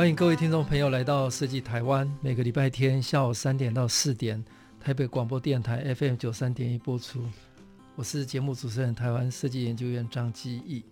[0.00, 4.42] 欢迎各位听众朋友来到设计台湾，每个礼拜天下午三点到四点，
[4.80, 7.22] 台北广播电台 FM 九三点一播出。
[7.96, 10.82] 我是节目主持人，台湾设计研究院张基义。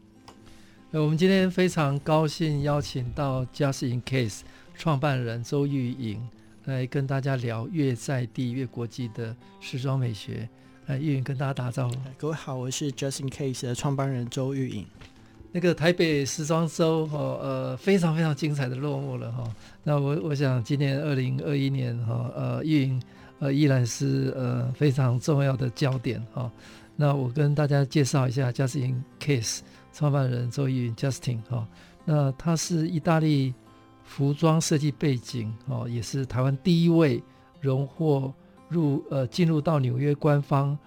[0.90, 4.40] 呃，我们今天非常高兴邀请到 Just In Case
[4.74, 6.28] 创办人周玉颖
[6.66, 10.46] 来跟大家聊越在地越国际的时装美学。
[10.84, 11.94] 来，玉颖跟大家打招呼。
[12.18, 14.86] 各位好，我是 Just In Case 的创办人周玉颖。
[15.50, 19.44] 那个台北时装周哈，呃，非常非常精彩的落幕了哈。
[19.82, 23.02] 那我我想今年二零二一年哈，呃，玉颖
[23.38, 26.50] 呃依然是呃非常重要的焦点哈。
[26.96, 29.60] 那我跟大家介绍一下 Just In Case
[29.92, 31.66] 创办人周玉云 Justin 哈。
[32.04, 33.54] 那他是意大利
[34.04, 37.22] 服装设计背景哦，也是台湾第一位
[37.60, 38.32] 荣获
[38.68, 40.78] 入呃进入到纽约官方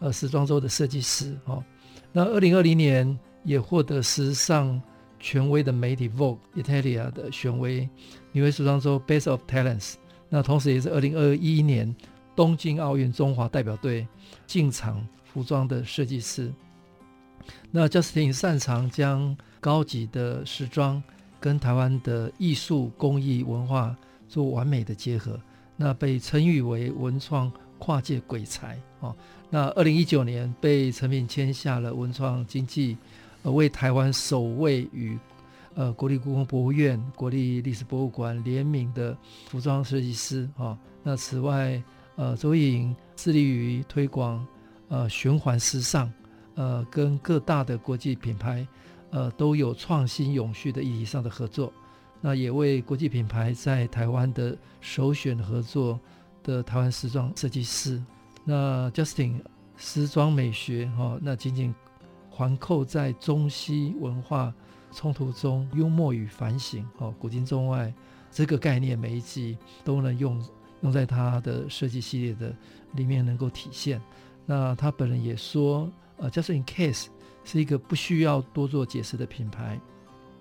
[0.00, 1.62] 呃时装周的设计师哦。
[2.10, 3.16] 那二零二零年。
[3.48, 4.78] 也获得时尚
[5.18, 7.88] 权威的媒体 Vogue Italia 的选为
[8.32, 9.94] 纽约时装周 Best of Talents，
[10.28, 11.96] 那同时也是二零二一年
[12.36, 14.06] 东京奥运中华代表队
[14.46, 16.52] 进场服装的设计师。
[17.70, 21.02] 那 Justin 擅长将高级的时装
[21.40, 23.96] 跟台湾的艺术工艺文化
[24.28, 25.40] 做完美的结合，
[25.74, 29.16] 那被称誉为文创跨界鬼才哦。
[29.48, 32.98] 那二零一九年被诚品签下了文创经济。
[33.42, 35.18] 呃，为台湾首位与
[35.74, 39.16] 呃国立故宫博物院、国立历史博物馆联名的
[39.46, 40.78] 服装设计师啊、哦。
[41.04, 41.80] 那此外，
[42.16, 44.44] 呃，周颖致力于推广
[44.88, 46.12] 呃循环时尚，
[46.56, 48.66] 呃，跟各大的国际品牌
[49.10, 51.72] 呃都有创新永续的议题上的合作。
[52.20, 56.00] 那也为国际品牌在台湾的首选合作
[56.42, 58.02] 的台湾时装设计师。
[58.44, 59.40] 那 Justin
[59.76, 61.72] 时装美学哈、哦，那仅仅。
[62.38, 64.54] 环扣在中西文化
[64.92, 67.92] 冲突中，幽默与反省，哦，古今中外
[68.30, 70.40] 这个概念，每一季都能用
[70.82, 72.54] 用在他的设计系列的
[72.92, 74.00] 里面能够体现。
[74.46, 77.08] 那他本人也说，呃，Just In Case
[77.42, 79.80] 是一个不需要多做解释的品牌。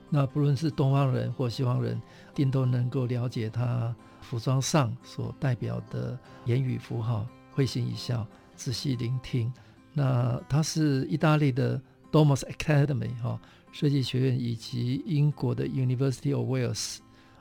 [0.08, 2.00] 那不论是东方人或西方人，
[2.34, 6.16] 一定都能够了解他服装上所代表的
[6.46, 8.24] 言语符号，会心一笑，
[8.56, 9.52] 仔细聆听。
[9.98, 11.82] 那他是意大利的
[12.12, 13.40] Domus Academy 哈
[13.72, 16.98] 设计学院，以及英国的 University of Wales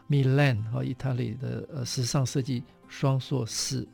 [0.09, 3.87] Milan 和意大利的呃时尚设计双硕士。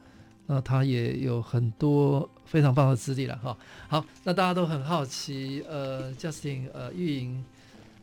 [0.46, 3.58] 那他也有很多非常棒的资历了哈。
[3.88, 7.44] 好，那大家都很好奇，呃，Justin 呃玉莹。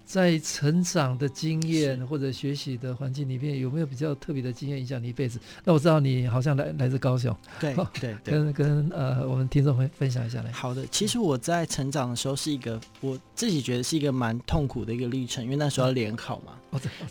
[0.09, 5.39] 在成长的经验或者学习的环境里面，有没有比较特别的经验影响你一辈子？
[5.63, 10.51] 那我知道你好像来来自高雄，对对对，跟跟呃我们听众分分享一下来。
[10.51, 16.53] 好的，其实我在成长的时候是一个我自己觉得是一个蛮痛苦的一个历程，因为那时候要联考嘛。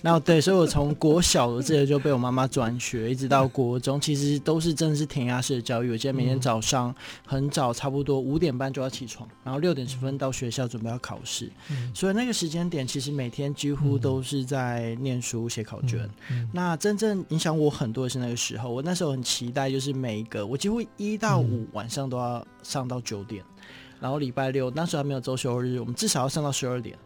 [0.03, 0.41] 哦，对。
[0.41, 5.91] 所以我从国小的这个就被我妈妈转学，一直到国中，其实都是真的是填鸭式的教育。
[5.93, 6.95] 我记得每天早上
[7.25, 12.88] 很早，差不多五点半就要起床，然后六点十分到学校准备要考试，嗯，所以那个时间点。
[12.89, 16.09] 其实每天几乎都是在念书、写考卷。
[16.53, 23.65] 那真正影响我很多的是那个时候，我那时候很期待，就是每一个我几乎一到五晚上都要上到九点，嗯、
[24.01, 26.99] 然后礼拜六那时候还没有周休日，我们至少要上到十二点。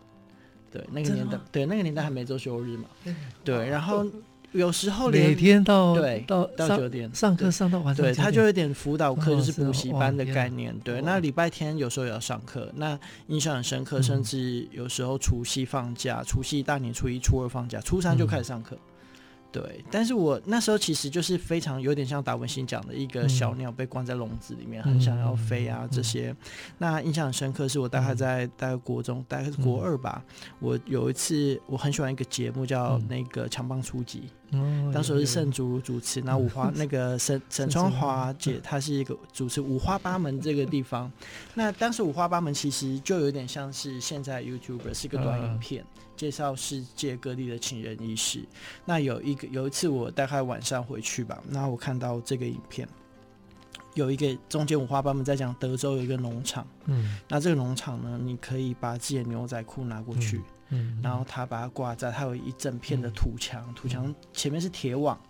[0.70, 2.84] 对，那个年代，对那个年代还没周休日嘛。
[3.42, 4.06] 对，然后。
[4.52, 10.78] 有时候每天到对到到九点上课上到晚上，对他就有点辅导课，就是补习班的概念。
[10.80, 18.76] 对，那礼拜天有时候也要上课，那印象很深刻，甚至有时候除夕放假，除夕大年初一、初二放假，初三就开始上课。
[19.52, 26.34] 对，但是我那时候其实就是非常有点像达文西讲的一个小鸟被关在笼子里面，很想要飞啊这些。
[26.78, 30.24] 那印象很深刻，是我大概在大概国中，大概是国二吧。
[30.58, 34.24] 我有一次我很喜欢一个节目叫那个强棒出击。
[34.92, 41.10] 当时是盛竹主持，那五花那个沈 沈春华姐，她是一个主持五花八门这个地方。
[41.54, 45.82] 那当时五花八门其实就有点像是现在 YouTuber 是一个短影片，
[46.22, 48.44] 介绍世界各地的情人仪式。
[48.84, 52.88] 那有一个有一次我大概晚上回去吧，那我看到这个影片，
[53.94, 60.40] 有一个中间五花八门在讲德州有一个农场，嗯，那这个农场呢，你可以把自己的牛仔裤拿过去。
[60.68, 65.20] 嗯，然后他把它挂在，他有一整片的土墙，土墙前面是铁网，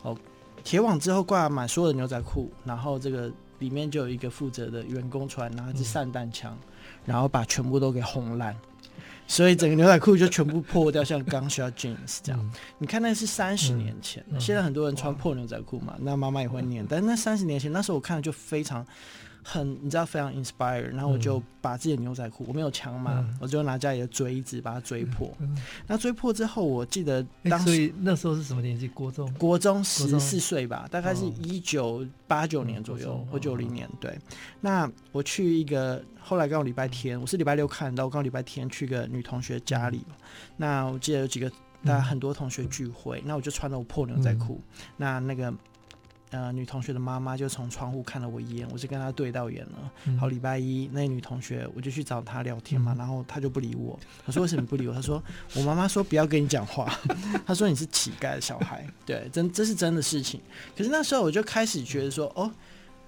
[0.00, 0.16] 哦，
[0.64, 6.58] 铁网之后挂满所有的牛仔裤，然后这个里面就有一个负责的员工出来拿着散弹枪，
[7.04, 8.56] 然后把全部都给轰烂。
[9.30, 12.40] 所以整个牛仔裤就全部破掉，像 gunshot jeans 这样。
[12.42, 16.84] 嗯、你看那是三十年前，嗯、现在很多人穿破牛仔裤嘛，那妈妈也会念。
[16.84, 18.84] 但那三十年前，那时候我看了就非常。
[19.42, 25.32] 很，你知道非常 inspire，然后我就把自己的牛仔裤，我没有枪嘛，嗯、我就拿家里的锥子把它锥破。
[25.40, 25.56] 嗯、
[25.86, 28.86] 那锥破之后，我记得当时、欸、所以那时候是什么年纪？
[28.88, 29.32] 国中？
[29.34, 33.88] 国中十四岁吧，大概是一九八九年左右，或九零年。
[33.98, 34.18] 对。
[34.60, 40.16] 那我去一个，后来刚好礼拜天，我是礼拜六看到，我刚好礼拜天去个女同学家里嘛。
[40.56, 41.50] 那我记得有几个，
[41.84, 45.52] 大家很多同学聚会，嗯、那我就穿了我破牛仔裤，嗯、那那个。
[46.30, 49.92] 呃，女同学的妈妈就从窗户看了我一眼，我就跟她对到眼了。
[50.04, 53.98] 嗯、好，礼拜一那女同学，我就去找她聊天嘛，嗯、然后她就不理我。
[54.26, 55.20] 我说：“为什么不理我？”她说
[55.56, 56.96] ：“我妈妈说不要跟你讲话。
[57.44, 60.40] ”她说：“你是乞丐的小孩。”对，真这是真的事情。
[60.76, 62.48] 可是那时候我就开始觉得说：“哦，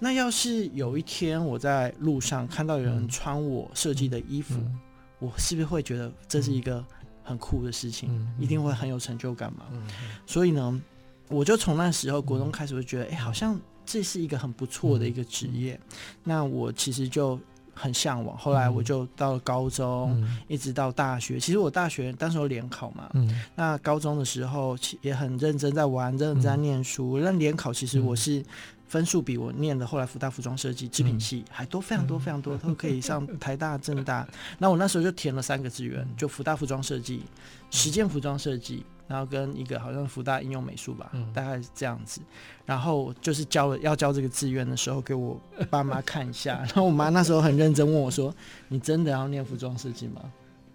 [0.01, 4.81] 那要是有一天我在路上看到有人穿我设计的衣服，嗯、
[5.21, 6.85] 我是不是会觉得这是一个
[7.23, 8.09] 很酷的事情？
[8.13, 9.67] 嗯、一定会很有成就感嘛？
[9.71, 9.81] 嗯、
[10.27, 10.83] 所以呢。
[11.33, 15.75] 我就从那时候国中开始，就觉得，哎、欸，好像这是一个很不错的一个职业。
[15.75, 17.41] 嗯、那我其实就
[17.75, 18.37] 很向往。
[18.37, 21.41] 后来我就到了高中，嗯、一直到大学。
[21.41, 27.19] 其实我大学当时候联考嘛，嗯、那高中的时候也很认真在玩，认真在念书。
[27.19, 28.45] 那联、嗯、考其实我是
[28.87, 34.29] 分数比我念的后来福大服装设计织品系还多非常多非常多，都可以上台大、政大。
[34.61, 37.23] 那我那时候就填了三个志愿，就福大服装设计、
[37.71, 38.85] 实践服装设计。
[39.07, 42.21] 然后跟一个好像福大应用美术吧，嗯、大概是这样子。
[42.65, 45.39] 然后就是交了要交这个志愿的时候，给我
[45.69, 46.59] 爸妈看一下。
[46.65, 48.35] 然后我妈那时候很认真问我说
[48.69, 50.23] ：“你真的要念服装设计吗？”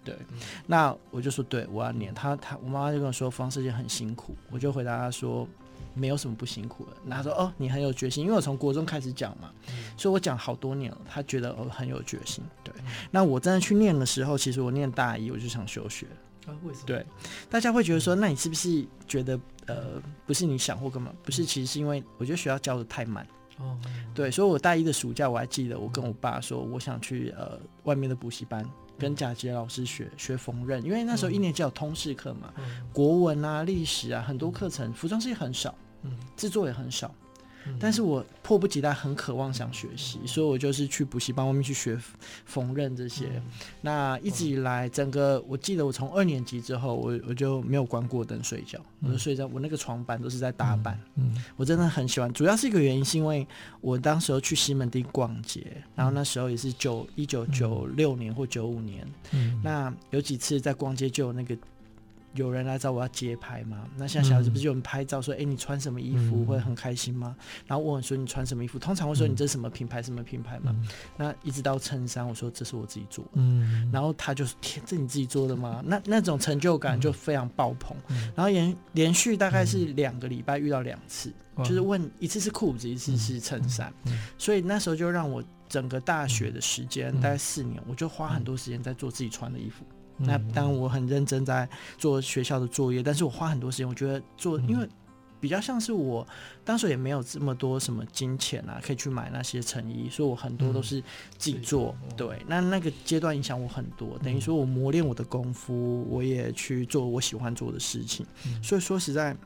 [0.04, 2.14] 对，嗯、那我就说：“对，我要念。
[2.14, 5.46] 他”他他我妈妈就跟我说：“服装设计很辛苦。”我就回答她说
[5.92, 10.98] ：“没有什么不辛苦的。”那她说：“哦，你很有决心，因为我从国中开始讲嘛，嗯、所以我讲好多年了。
[11.08, 16.06] 她觉得我很有决心。”对，嗯、那我真的去念的时候，其实我念大一我就想休学。
[16.64, 16.86] 为什么？
[16.86, 17.04] 对，
[17.50, 21.12] 大家会觉得说，那你是不是觉得呃，不是你想或干嘛？
[21.22, 23.26] 不是，其实是因为我觉得学校教的太慢。
[23.58, 23.76] 哦，
[24.14, 28.64] 对，所以我大一的暑假我还记得，我跟我爸说，我想去呃外面的补习班
[28.96, 32.52] 跟贾杰老师学学缝纫，因为那时候一年级有通识课嘛，
[32.92, 37.12] 国文啊、历史啊，很多课程，服装设计很少，嗯，制作也很少。
[37.80, 41.98] 但是我迫不及待，很渴望想学习，所以我就是去补习班外面去学
[42.44, 43.42] 缝纫这些。
[43.80, 50.98] 那一直以来，整个我记得我从二年级之后，我我就没有关过灯睡觉，我就睡在我那个床板都是在打板。
[51.16, 53.46] 嗯，我真的很喜欢，主要是一个原因是因为
[53.80, 55.64] 我当时候去西门町逛街，
[55.94, 59.60] 然后那时候也是九一九九六年或九五年，嗯。
[59.62, 61.56] 那有几次在逛街就有那个。
[62.38, 63.84] 有人来找我要街拍吗？
[63.96, 67.34] 那像小孩子不是有人拍照说，哎、嗯欸，你穿什么衣服会很开心吗？
[67.36, 68.78] 嗯、然后问我说你穿什么衣服？
[68.78, 70.00] 通常会说你这是什么品牌？
[70.00, 70.72] 什么品牌嘛？
[70.72, 73.30] 嗯、那一直到衬衫，我说这是我自己做的。
[73.34, 75.82] 嗯、然后他就说天，这你自己做的吗？
[75.84, 77.96] 那那种成就感就非常爆棚。
[78.06, 83.92] 嗯、然后连连续大概是两个礼拜遇到两次，嗯、就是问一次是裤子，一次是衬衫。
[84.38, 89.84] 所以那时候就让我整个大学的时间、嗯、大概四年，我就花很多时间在做自己穿的衣服。
[90.18, 94.88] 那当然我很认真在做学校的作业，但是我花很多时间，我觉得做，因为
[95.40, 96.26] 比较像是我
[96.64, 101.00] 当时也没有这么多什么金钱啊，可以去买那些成衣，所以我很多都是
[101.36, 101.94] 自己做。
[102.16, 108.26] 对，那那个阶段影响我很多，等于说我磨练我的功夫，我也去做我喜欢做的事情。
[108.62, 109.36] 所以说实在，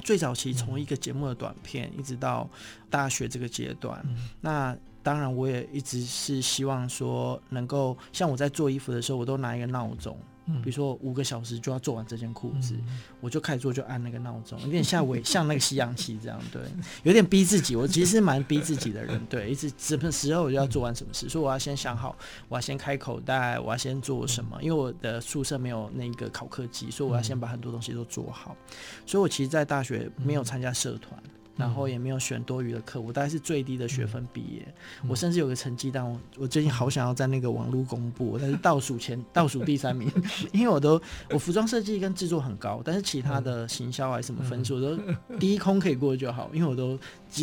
[0.00, 2.50] 最早期从一个节目的短片，一直到
[2.90, 4.04] 大学这个阶段，
[4.40, 4.76] 那。
[5.02, 10.16] 当然，我也一直是希望说，能够像我在做衣服的时候，我都拿一个闹钟，
[10.62, 12.76] 比如说五个小时就要做完这件裤子，
[13.20, 16.62] 我就开始做，就按那个闹钟，有点像我像那个西洋棋这样，对，
[17.02, 17.74] 有点逼自己。
[17.74, 22.16] 我其实是蛮逼自己的人，对，一直什么时候我就要做完什么事，所以我要先想好，
[22.48, 28.56] 我要先开口袋，我要先做什么，因为我的宿舍没有那个考课机，所以我要先把很多东西都做好。
[29.04, 31.20] 所以我其实，在大学没有参加社团。
[31.62, 34.66] 然后也没有选多余的课，我大概是最低的学分毕业。
[35.02, 40.10] 嗯、我甚至有个成绩单，我我最近好想要在那个网络公布，但是倒数前倒数第三名，
[40.52, 41.00] 因为我都
[41.30, 44.98] 我服装设计跟制作很高，但是其他的行销还是什么分数，我都
[45.38, 46.98] 第一空可以过就好，因为我都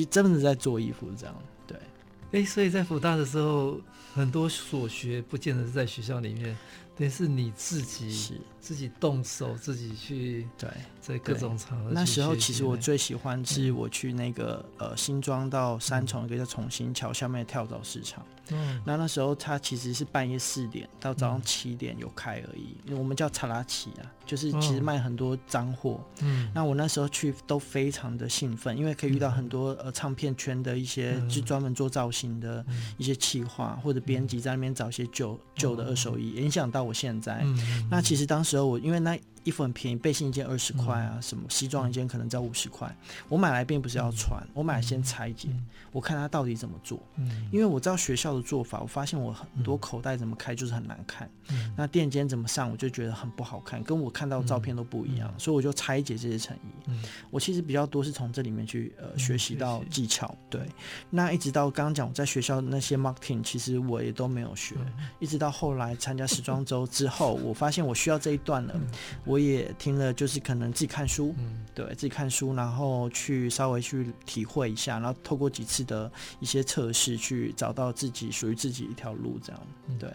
[0.10, 1.36] 真的在做衣服这样。
[1.66, 1.78] 对，
[2.34, 3.80] 哎，所以在福大的时候，
[4.14, 6.56] 很多所学不见得是在学校里面。
[6.98, 10.70] 等于是你自己是自己动手，自己去对，
[11.02, 11.92] 在各种场合。
[11.92, 18.26] 那时候其实我最喜欢是我去那个、嗯、呃新庄到三重一个叫重新桥下面的跳蚤市场。
[18.52, 26.04] 嗯，那那时候它其实是半夜四点到早上七点有开而已，嗯、我们叫查拉奇啊，就是其实卖很多脏货。
[26.22, 32.66] 嗯，那我那时候去都非常的兴奋，因为可以遇到很多呃唱片圈的一些就专门做造型的
[32.98, 37.42] 一些企划、嗯、或者编辑在那边找一些旧旧、嗯、的二手衣，影响到我现在。
[37.44, 39.18] 嗯、那其实当时候我因为那。
[39.46, 42.94] 衣服很便宜，背心一件二十块啊，什么西装一件可能只要五十块。
[43.30, 45.50] 我买来并不是要穿，我买来先裁剪，
[45.94, 47.00] 我看他到底怎么做。
[47.50, 51.28] 因为我知道学校的做法，我发现我很多口袋怎么开就是很难看。
[51.76, 56.92] 那垫肩怎么上，我就觉得很不好看，跟我看到照片都不一样，所以我就拆解这些成衣。
[57.30, 60.36] 我其实比较多是从这里面去呃学习到技巧。
[60.50, 60.62] 对，
[61.10, 64.76] 那一直到刚刚讲我在学校那些 marketing，其实我也都没有学。
[65.20, 68.80] 一直到后来参加时装周之后，我发现我需要这一段了。
[69.26, 79.62] 我也听了，就是可能自己看书，嗯、对自己看书，然后去稍微去体会一下，然后透过几次的一些测试，去找到自己属于自己一条路，这样，
[80.00, 80.10] 对。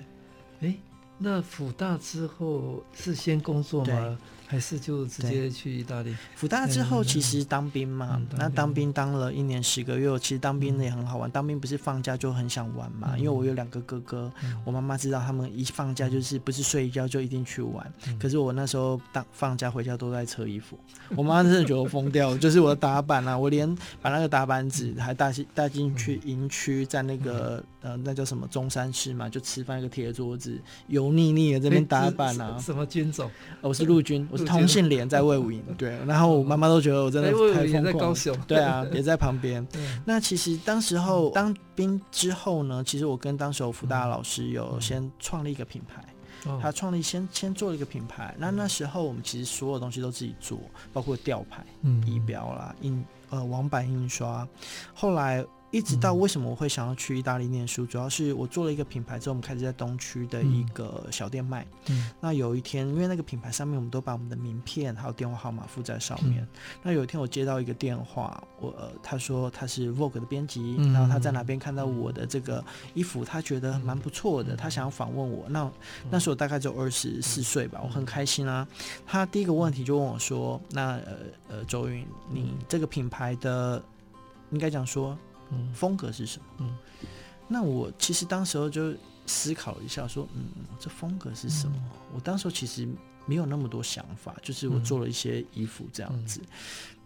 [0.60, 0.76] 诶，
[1.18, 4.18] 那辅大之后是先工作吗？
[4.46, 6.14] 还是就直接去意大利？
[6.34, 11.28] 福大之后其实当兵嘛，嗯、那当兵当了一年十个月，其实当兵也很好玩。
[11.28, 13.12] 嗯、当兵不是放假就很想玩嘛？
[13.14, 17.92] 嗯、因为我有两个哥哥，嗯、我妈妈知道他们一放假就是不是睡一觉就一定去玩。
[18.06, 20.78] 嗯、可是我那时候当放假回家都在扯衣服，
[21.10, 22.38] 嗯、 我妈真的觉得我疯掉了。
[22.44, 32.58] 就是我的打板啊，我连把那个打板纸还带进带进去营区，在那个、嗯、呃那叫什么中山市嘛，就吃饭一个铁桌子，油腻腻的这边打板啊。
[32.58, 33.30] 什么军种？
[33.62, 34.44] 我是陆军，我是。
[34.44, 38.14] 同性恋在魏武营，对，然后我妈妈都觉得我真的太疯狂，
[38.48, 39.64] 对啊，也在旁边。
[40.04, 46.04] 那其实当时候当兵之后呢，其实我跟当时候福大老师有先创立一个品牌，
[46.60, 48.34] 他创立先先做了一个品牌。
[48.36, 50.58] 那那时候我们其实所有东西都自己做，
[50.92, 51.64] 包括吊牌、
[52.04, 54.46] 仪表啦、印呃网版印刷，
[54.92, 55.44] 后来。
[55.74, 61.66] 一直到为什么我会想要去意大利念书，主要是我做了一个品牌之后，我们开始在东区的一个小店卖。
[61.88, 66.46] 嗯，那有一天，因为那个品牌上面我们都把我们的名片还有电话号码附在上面。
[66.80, 72.64] 那有一天我接到一个电话，我他说他是 Vogue 的编辑，然后他在哪边看到我的这个
[72.94, 75.44] 衣服，他觉得蛮不错的，他想要访问我。
[75.48, 75.68] 那
[76.08, 78.64] 那时候我大概只有二十四岁吧，我很开心啊。
[79.04, 81.16] 他第一个问题就问我说：“那呃
[81.48, 83.82] 呃，周云，你这个品牌的
[84.52, 85.18] 应该讲说。”
[85.72, 86.44] 风格是什么？
[86.58, 86.76] 嗯，
[87.48, 88.94] 那我其实当时候就
[89.26, 90.44] 思考一下，说，嗯，
[90.78, 91.74] 这风格是什么？
[91.76, 92.88] 嗯、我当时候其实
[93.26, 96.40] 没有那么多想法，就是我做了一些衣服这样子。
[96.42, 96.46] 嗯、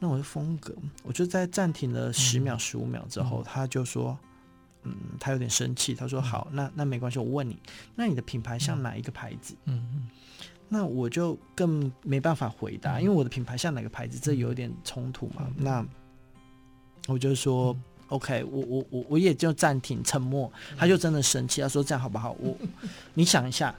[0.00, 0.74] 那我的风格，
[1.04, 4.18] 我就在暂停了十秒、十五秒之后，嗯、他就说，
[4.82, 7.56] 嗯，他有点生气，他说，好，那那没关系，我问你，
[7.94, 9.54] 那你的品牌像哪一个牌子？
[9.66, 10.08] 嗯嗯，
[10.68, 15.48] 那我就更没办法回答，因为我的品牌像哪个牌子，这有点冲突嘛。
[15.56, 15.86] 那
[17.06, 17.76] 我就说。
[18.08, 22.34] OK，我我我我也就暂停沉默，他就真的生气，他说这样好不好？
[22.40, 22.56] 我
[23.14, 23.74] 你想一下，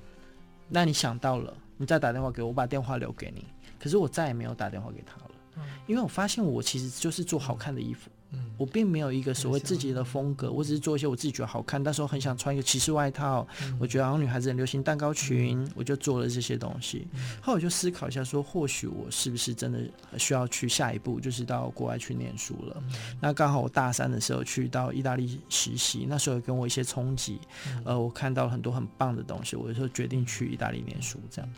[0.67, 3.45] 那你想到了，你再打电话给我，我把电话留给你。
[3.79, 8.09] 可是我再也没有打电话给他了，因为我发现我其实就是做好看的衣服。
[8.57, 13.48] 我并没有一个所谓自己的风格，我只是做一些我自己觉得好看，但是我很想穿一个骑士外套，
[13.79, 17.07] 我觉得好像女孩子很流行蛋糕裙，我就做了这些东西。
[17.41, 19.79] 后来我就思考一下，说或许我是不是真的
[20.17, 22.83] 需要去下一步，就是到国外去念书了。
[23.21, 27.39] 那刚好我大三的时候去到意大利实习，那时候跟我一些冲击，
[27.86, 31.17] 呃，我看到了很多很棒的东西，我就决定去意大利念书。
[31.31, 31.50] 这样。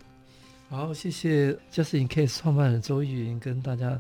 [0.70, 4.00] 好，谢谢 Just In Case 创办人周玉云跟大家。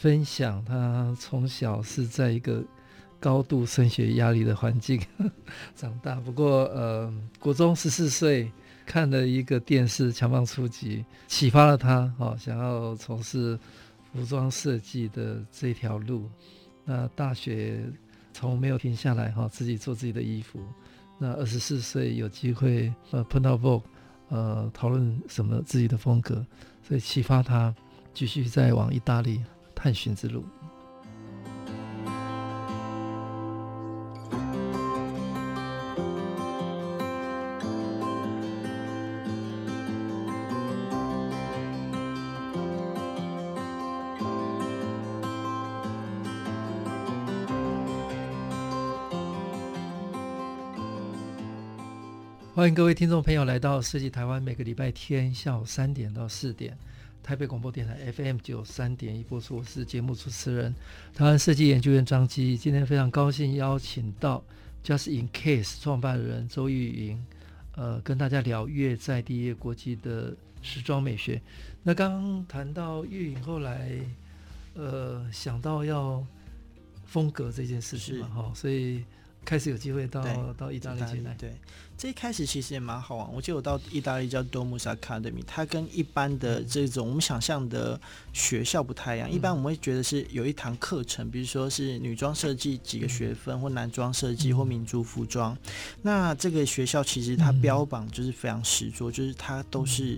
[0.00, 2.62] 分享他从小是在一个
[3.18, 5.00] 高度升学压力的环境
[5.74, 8.48] 长大，不过呃，国中十四岁
[8.86, 13.58] 看了一个电视《强棒出击》，启发了他，哦，想要从事
[14.12, 16.30] 服装设计的这条路。
[16.84, 17.84] 那大学
[18.32, 20.60] 从没有停下来，哈，自己做自己的衣服。
[21.18, 23.82] 那二十四岁有机会呃碰到 Vogue，
[24.28, 26.46] 呃，讨论什么自己的风格，
[26.86, 27.74] 所以启发他
[28.14, 29.42] 继续再往意大利。
[29.78, 30.44] 探寻之路。
[52.52, 56.76] 欢迎各位听众朋友来到设计台湾，每个礼拜天下午三点到四点。
[57.28, 60.74] 台北广播电台 FM 九三点一播出，我是节目主持人，
[61.12, 62.56] 台湾设计研究院张基。
[62.56, 64.42] 今天非常高兴邀请到
[64.82, 67.22] Just In Case 创办人周玉莹，
[67.76, 71.38] 呃跟大家聊越在地越国际的时装美学。
[71.82, 73.90] 那刚刚谈到玉莹后来
[74.72, 76.26] 呃想到要
[77.04, 79.04] 风格这件事情嘛，哈，所以
[79.44, 81.52] 开始有机会到到意大利去来，对。
[81.98, 88.00] 这一开始其实也蛮好玩，我记得我到意大利叫 Domus Academy，它跟一般的这种我们想象的
[88.32, 89.28] 学校不太一样。
[89.28, 95.58] 一般我们会觉得是有一堂课程，比如说是女装设计几个学分，或男装设计或民族服装。
[96.00, 100.16] 那这个学校其实它标榜就是非常实作，就是它都是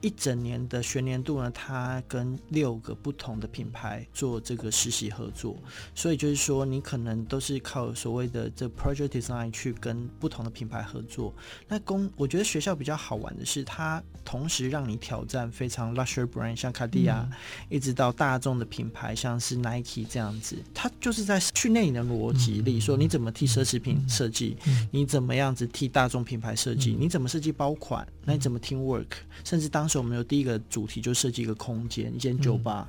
[0.00, 5.56] 一整年的学年度呢，它跟六个不同的品牌做这个实习合作，
[5.94, 11.19] 所以就是说你可能都是靠所谓的这 project design 去跟不同的品牌合作。
[11.66, 17.28] 那公，我觉得学校比较好玩的是，它同时让你挑战非常 luxury brand，像卡地亚，
[17.68, 20.56] 一直到大众的品牌，像是 Nike 这样子。
[20.72, 24.56] 它就是在训练你的逻辑力，说你怎么替奢侈品设计，
[24.90, 29.06] 你怎么样子替大众品牌设计，你怎么设计包款，那你怎么 team work，
[29.44, 32.88] 甚至当时我们有第一个主题就设计一个空间，一间酒吧。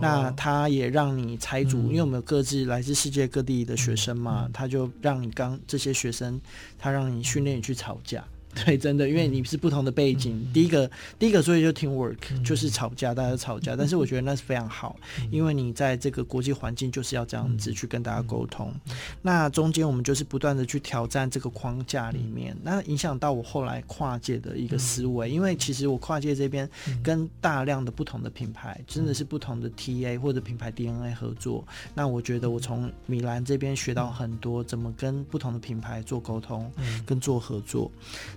[0.00, 6.40] 那它也让你拆组，因为我们有各自来自世界各地的学生嘛，他就让你刚这些学生，
[6.78, 7.62] 他让你训练你。
[7.66, 8.24] 去吵架。
[8.64, 10.34] 对，真的，因为你是不同的背景。
[10.34, 13.74] 嗯、第一个，第一个作业就 teamwork，嗯、就是吵架，大家吵架。
[13.74, 18.72] 嗯、但是我觉得那是非常好，嗯、因为你在这个国际环境就是要这样子去跟大家沟通。
[18.86, 25.28] 嗯、那中间我们就是不断的去挑战这个框架里面，嗯、那影响到我后来跨界的一个思维。
[25.28, 26.68] 嗯、因为其实我跨界这边
[27.02, 31.62] 跟大量的不同的品牌，嗯、真的是不同的 TA 或者品牌 DNA 合作。
[31.94, 37.90] 那我觉得我从米兰这边学到很多，怎么跟不同的品牌做沟通，嗯、跟做合作。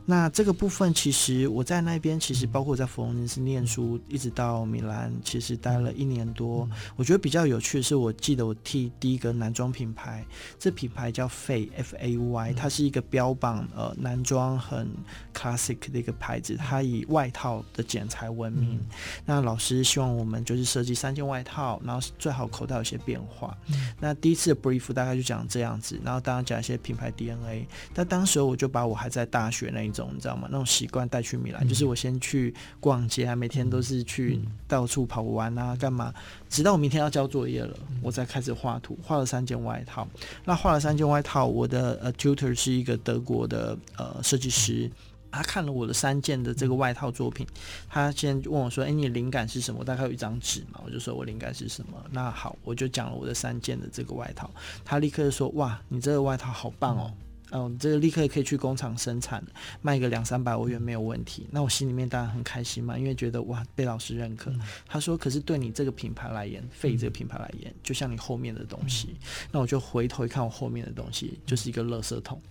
[0.10, 6.68] 那这个部分其实我在那边，其实包括在佛罗伦斯念书，一直到米兰，其实待了一年多。
[6.96, 10.26] 我觉得比较有趣的是，我记得我替第一个男装品牌，
[10.58, 14.90] 这品牌叫 Fay F A Y，它是一个标榜呃男装很
[15.32, 18.80] classic 的一个牌子，它以外套的剪裁闻名。
[19.28, 23.56] 那老师希望我们就是设计三件外套，然后最好口袋有些变化。
[24.00, 27.68] 那第一次的 brief 大概就讲这样子，然后当然讲一些品牌 DNA。
[27.94, 30.48] 但当时我就把我还在大学那一种，你知道吗？
[30.50, 36.14] 那种习惯带去米兰，嗯、就是我先去逛街啊，每天都是去到处跑玩啊，干嘛？
[36.50, 40.08] 直到我明天要交作业了，我才开始画图，画了三件外套。
[40.46, 44.90] 那画了三件外套，我的呃 tutor 是一个德国的呃设计师，
[45.32, 47.46] 他看了我的三件的这个外套作品，
[47.88, 52.04] 他先问我说：“哎，你灵感是什么？”我大概有一张纸嘛，我就说我灵感是什么。
[52.10, 54.50] 那好，我就讲了我的三件的这个外套，
[54.84, 57.14] 他立刻就说：“哇，你这个外套好棒哦！”
[57.52, 59.44] 嗯，这个立刻可以去工厂生产，
[59.82, 61.48] 卖个两三百欧元没有问题。
[61.52, 64.54] 那我心里面当然很开心嘛，因为觉得哇被老师认可。
[64.88, 69.16] 他说，可是对你这个品牌来言，Fay 这个品牌来言，就像你后面的东西。
[69.52, 72.42] 那我就回头一看，我后面的东西就是一个垃圾桶。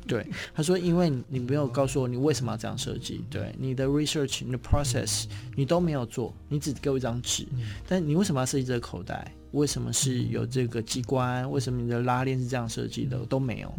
[0.06, 5.24] 对，他说，因为你没有告诉我你为什么要这样设计，对你的 research、你的 process
[5.54, 7.46] 你都没有做，你只给我一张纸，
[7.88, 9.32] 但你为什么要设计这个口袋？
[9.52, 11.50] 为什么是有这个机关？
[11.50, 13.18] 为什么你的拉链是这样设计的？
[13.26, 13.72] 都没有。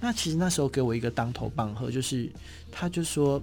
[0.00, 2.30] 那其实那时候给我一个当头棒喝，就是
[2.70, 3.42] 他就说。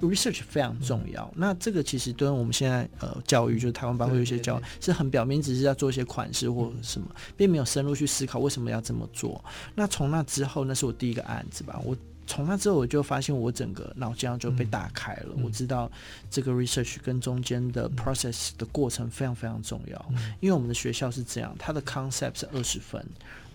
[0.00, 1.24] Research 非常重要。
[1.34, 7.06] 嗯、那这个其实跟我们现在呃教育，就是台湾班会有一些教育，是很表面，只是要做一些款式或什么，
[7.36, 9.42] 并没有深入去思考为什么要这么做。
[9.74, 11.80] 那从那之后，那是我第一个案子吧。
[11.84, 15.28] 我从那之后，我就发现我整个脑浆就被打开了。
[15.36, 15.90] 嗯、我知道
[16.28, 20.06] 这个 research 跟中间的 process 的过程非常非常重要。
[20.10, 23.04] 嗯、因为我们的学校是这样，它的 concept 是二十分。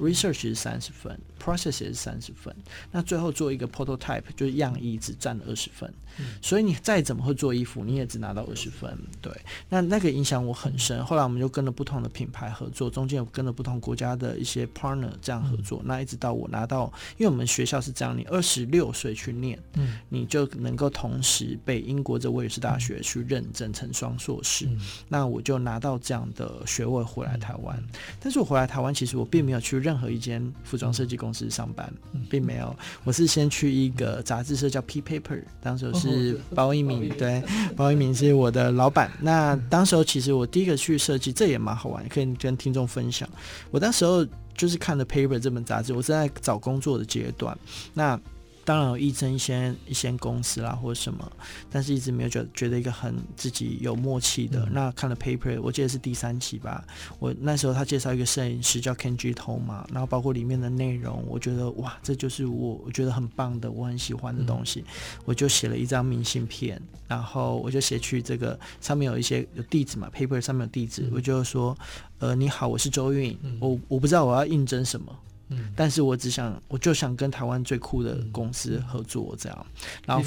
[0.02, 2.54] Research 是三十分，Process 也是三十分，
[2.92, 8.98] 那最后做一个 Prototype 就是样衣只占了二十分，嗯、所以你再怎么会做衣服，你也只拿到二十分。
[9.22, 9.32] 对，
[9.70, 11.06] 那那个影响我很深。
[11.06, 15.82] 后来我们就跟了不同的品牌合作，中间有跟了不同国家的一些 Partner 这样合作。
[15.84, 24.66] 嗯、那一直到我拿到，因为我们学校是这样，你二十六岁去念，嗯，你就能够同时被英国这威尔士大学去认证成双硕士。
[24.66, 27.80] 嗯、那我就拿到这样的学位回来台湾，
[28.20, 29.91] 但是我回来台湾其实我并没有去认。
[29.92, 31.94] 任何一间服装设计公司上班，
[32.30, 32.74] 并没有。
[33.04, 37.44] 我是先去一个杂志社叫 P Paper，当时是包一鸣，对，
[37.76, 39.12] 包一鸣是我的老板。
[39.20, 43.28] 那当时候其实我第一个去设计，这也蛮好玩，可以跟听众分享。
[43.70, 44.26] 我当时候
[44.56, 47.58] 就是看了 Paper 这本杂志，我正在找工作的阶段。
[47.94, 48.18] 那
[48.64, 51.32] 当然有应征一些一些公司啦，或者什么，
[51.70, 54.64] 但是一直没有觉得觉得一个很自己有默契的。
[54.66, 56.84] 嗯、那看了 paper，我记得是第三期吧。
[57.20, 64.82] 我那时候他介绍一个摄影师叫 Kenji Tom 嘛，然后包括里面的内容，我觉得哇，这就是我我觉得很棒的，我很喜欢的东西。
[64.82, 64.86] 嗯、
[65.26, 71.78] 我就写了一张明信片，然后我就写去这个上面有一些有地址嘛，paper 上面有地址，嗯、我就说，
[72.20, 75.16] 呃，你好，我是周韵，嗯、我我不知道我要应征什么。
[75.52, 79.66] 嗯，但是我只想，我就想跟台湾最酷的公司合作这样，
[80.06, 80.24] 然后。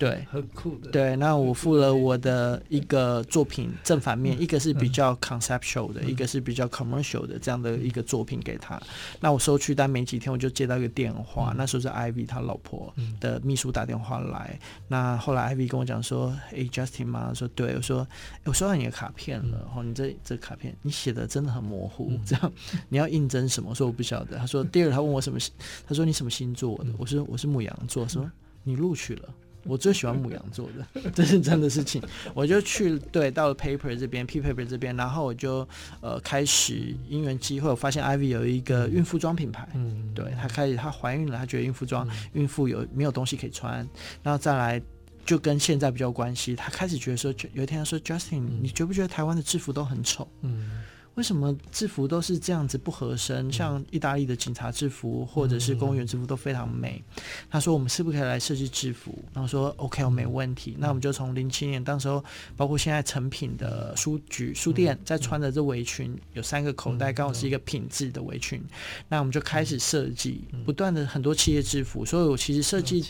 [0.00, 0.90] 对，很酷的。
[0.90, 8.76] 对，那我附了我的一个作品正反面，嗯、一个是比较 conceptual 的，嗯、一个是比较 commercial 的这样的一个作品给他。
[8.78, 8.86] 嗯、
[9.20, 14.58] 那我收去单没几天，我就接到一个电话，嗯、那时候是 Ivy 他老婆的秘书打电话来。
[14.62, 17.98] 嗯、那后来 Ivy 跟我讲说：“哎、欸、，Justin 吗？”说：“对。”我说
[18.40, 19.58] ：“欸、我收到你的卡片了。
[19.66, 22.52] 然后，你这这卡片你写的真的很模糊，嗯、这样
[22.88, 25.38] 你要应征什么？”我说：“我不晓得。”他说：“第二，他问我什么？
[25.86, 28.26] 他说你什么星座的？”我说：“我是牧羊座。”说
[28.64, 29.28] ：“你录取了。”
[29.64, 32.02] 我最喜欢母羊座的， 这是真的事情。
[32.34, 35.68] 我就去对到了 Paper 这边，P Paper 这边，然后我就
[36.00, 43.86] 呃开始因缘机会，我发现 Ivy 有一个孕妇装品牌，嗯，对，她开始她怀孕了，她觉得孕妇装、孕妇有没有东西可以穿，
[44.22, 44.80] 然后再来
[45.24, 50.26] 就跟现在比较关系，她开始觉得说，有一天她说 Justin，你觉不觉得台湾的制服都很丑？
[50.42, 50.82] 嗯。
[51.16, 53.52] 为什么制服都是这样子不合身？
[53.52, 57.02] 像意大利的警察制服或者是公务员制服都非常美。
[57.50, 62.24] 他说：“我们是不是可以来设计制服？”然后说：“OK，我没问题。”那我们就从零七年，当时候
[62.56, 68.62] 包括现在成品的书局、书店在穿的这围裙，有三个口袋，刚好是一个品质的围裙。
[69.08, 72.04] 那我们就开始设计，不断的很多企业制服。
[72.04, 73.04] 所以我其实设计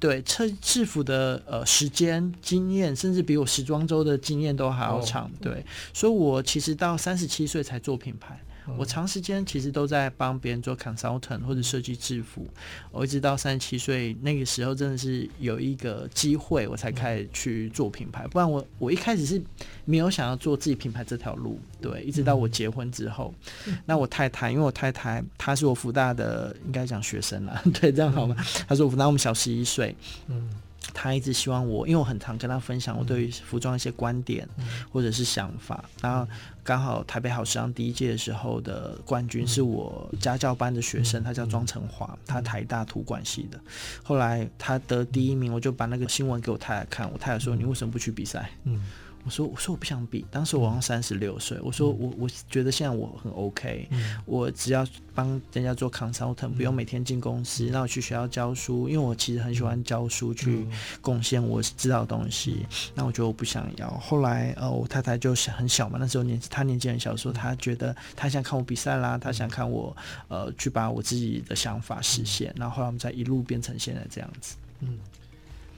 [0.00, 5.30] 对设制服的呃时间经验，甚至比我时装周的经验都还要长。
[5.40, 7.46] 对，所以我其实到三十七。
[7.46, 8.38] 岁才做品牌，
[8.76, 12.46] 我长时间其实都在帮别人做 consultant 或者设计制服。
[12.90, 18.26] 我一直到三十七岁那个时候，真的是有一个机会，我才开始去做品牌。
[18.26, 19.40] 不然我我一开始是
[19.84, 21.60] 没有想要做自己品牌这条路。
[21.80, 23.32] 对，一直到我结婚之后，
[23.84, 28.34] 那我太太，因为我太太她是我福大的，应该讲学生啦， 对，这样好吗？
[28.66, 29.94] 她说我福大我们小十一岁，
[30.26, 30.50] 嗯。
[30.94, 34.48] 他一直希望我，因为我很常跟他分享我对于服装一些观点
[34.90, 35.84] 或者是想法。
[36.00, 36.26] 然后
[36.64, 43.60] 刚好台北好时尚第一届的时候的冠军是我家教班的学生，他叫庄成华，他台大图管系的。
[44.02, 48.82] 后来他得第一名，我就把那个新闻给我太太看，我太太说：“你为什么不去比赛？”嗯。
[49.26, 50.24] 我说：“我说我不想比。
[50.30, 51.58] 当时我好像三十六岁。
[51.60, 53.88] 我说我我觉得现在我很 OK，
[54.24, 54.86] 我只要
[55.16, 58.88] 帮人家做 consultant，不用每天进公司，让我去学校教书。
[58.88, 60.64] 因为我其实很喜欢教书，去
[61.00, 62.64] 贡献我知道的东西。
[62.94, 63.90] 那我觉得我不想要。
[63.98, 69.96] 后来呃，我太太就是很小嘛，那时候年纪她年纪很小，说她觉得她想看我比赛啦，她想看我
[70.28, 72.54] 呃去把我自己的想法实现。
[72.56, 74.54] 然后后来我们再一路变成现在这样子。
[74.78, 74.96] 嗯。”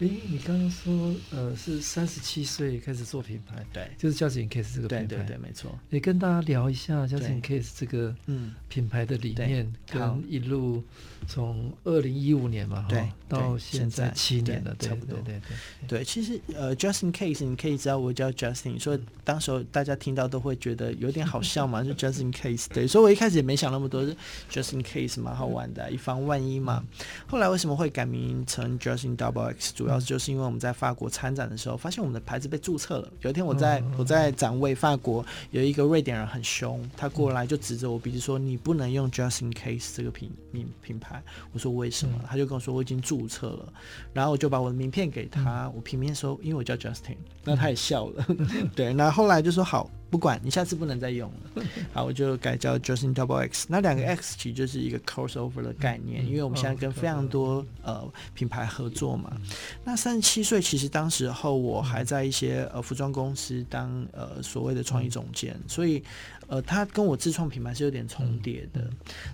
[0.01, 5.77] 诶，你刚刚说，呃，是三十七岁开始做品牌，对，就是 Just In Case 这个品牌，对对对，没错。
[5.91, 10.85] 也跟大家聊一下 Just In Case 这个嗯品牌的理念，跟一路
[11.27, 16.05] 从二零一五年嘛，对，到现在七年了，差不多，对对对。
[16.05, 24.17] 其实呃，Just In Case 你可以知道我叫 Justin，所以当时候大家听到都会觉得有点好笑嘛， 就 Just In Case，对，所以我一开始也没想那么多，是
[24.49, 26.85] Just In Case 蛮好玩的，以防万一嘛。
[27.27, 29.73] 后来为什么会改名成 Just In Double X？
[29.75, 33.09] 主要就是因为我们在法国参展的时候，发现我们的牌子被注册了。
[33.23, 41.23] 有一天我在我在展位，法国有一个瑞典人很凶，他过来就指着我鼻子说：“你不能用 Just In Case 这个品名品牌。”
[41.53, 43.73] 我说：“为什么？”他就跟我说：“我已经注册了。”
[44.13, 48.27] 然后我就把我的名片给他，我平面说：“因为我叫 Justin。”那他也笑了。
[48.77, 53.67] 对，那后来就说：“好。”不管你下次不能再用了， 好，我就改叫 Justin Double X。
[53.69, 59.37] 那两个 X 其实就是一个 crossover 的概念，因为我们现在跟非常多呃品牌合作嘛。
[59.85, 66.03] 那三十七岁，其实当时候我还在一些呃服装公司当呃所谓的创意总监，所以
[66.47, 68.89] 呃他跟我自创品牌是有点重叠的。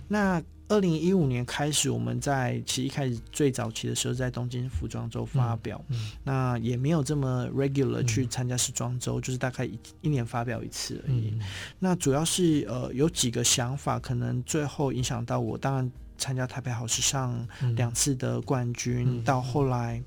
[0.07, 11.29] 那二零一五年开始，我们在其实一开始最早期的时候，在东京服装周发表，嗯嗯、那也没有这么 regular 去参加时装周，嗯、就是大概一一年发表一次而已。
[11.33, 11.39] 嗯、
[11.77, 15.55] 那主要是呃有几个想法，可能最后影响到我。
[15.55, 20.01] 当然参加台北好时尚两次的冠军，嗯、到后来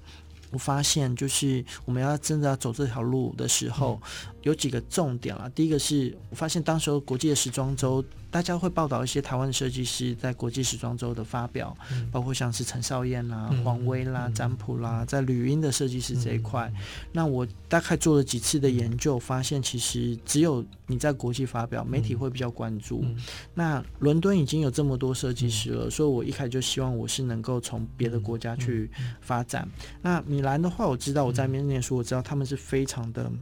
[0.50, 5.48] 我发现，就是我们要真的要走这条路的时候，嗯、有几个重点了。
[5.50, 8.04] 第一个是我发现，当时候国际的时装周。
[8.30, 16.70] 大家会报道一些台湾的设计师在国际时装周的发表，嗯、包括像是陈少燕啦、嗯、黄威啦、占、嗯、卜啦，在旅英的设计师这一块。
[16.76, 23.00] 嗯、那我大概做了几次的研究，发现其实只有你在国际发表，媒体会比较关注。
[23.02, 23.16] 嗯、
[23.54, 28.90] 那伦敦已经有这么多设计师了，嗯、所以我一开始就希望我是能够从别的国家去
[29.22, 29.66] 发展。
[30.02, 33.32] 那米兰的话，我知道我在那边念书，我知道他们是非常的。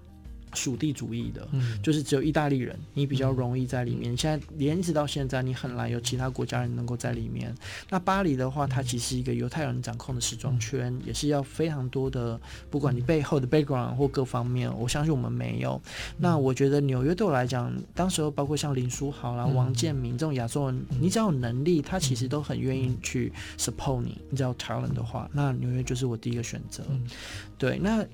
[0.57, 4.15] 属地主义的，嗯，就是只有意大利人，你比较容易在里面。
[4.15, 7.55] 嗯、现在连一直到现在，你很难有其他国家人能够在里面。
[7.91, 12.41] 那巴黎的话，它其实是一个犹太人掌控的时装圈，嗯、也是要非常多的，
[12.71, 15.81] 不管你背后的 background 或各方面，我相信我们没有。
[15.85, 24.21] 嗯、那我觉得纽约对我来讲，当时候包括像林书豪啦、嗯、王建民这种亚洲人，嗯、你只要有能力，他其实都很愿意去 support 你。
[24.31, 26.83] 你只要有 talent 的话，那纽约就是我第一个选择。
[26.91, 27.07] 嗯、
[27.59, 28.05] 对，那。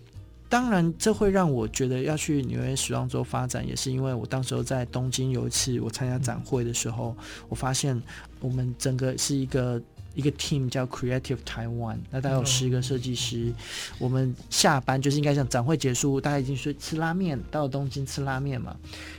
[0.53, 7.17] 当然，这会让我觉得要去纽约时装周发展，也是因为我当时候在东京有一次我参加展会的时候，
[7.49, 7.99] 我发现
[8.39, 9.81] 我们整个是一个
[10.15, 13.51] 一个 team 叫 Creative Taiwan，那大概有十个设计师。
[13.99, 18.77] 我们下班就是应该像展会结束，大家已经去吃拉面，到了东京吃拉面嘛。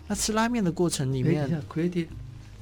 [0.08, 2.10] 那吃拉面的过程里面，Creative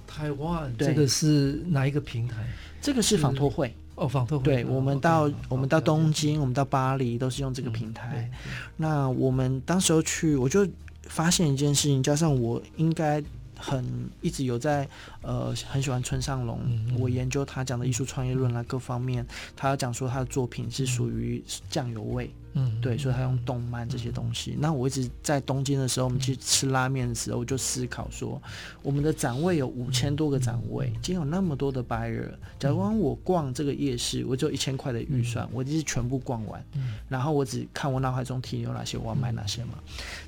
[0.09, 2.47] Taiwan 这个是哪一个平台？
[2.81, 3.75] 这个是纺托会。
[4.01, 4.43] 哦，访特会。
[4.43, 8.29] 对，我们到我们到东京，我们到巴黎都是用这个平台。
[8.77, 10.67] 那我们当时候去，我就
[11.03, 13.21] 发现一件事情，加上我应该
[13.61, 14.87] 很一直有在
[15.21, 16.59] 呃很喜欢村上隆，
[16.99, 22.29] 我研究他讲的艺术创业论啊各方面，他讲说他的作品是属于酱油味。
[22.53, 24.57] 嗯，对，所以他用动漫这些东西。
[24.59, 28.41] 那我一直在东京的时候，我们去吃拉面的时候，我就思考说，
[28.83, 36.61] 我们的展位有五千多个展位，今天有那么多的 buyer，假如我逛这个夜市，我就一千块的预算，我就是全部逛完，
[37.07, 39.75] 然后我只看我脑海中停留哪些，我要买哪些嘛。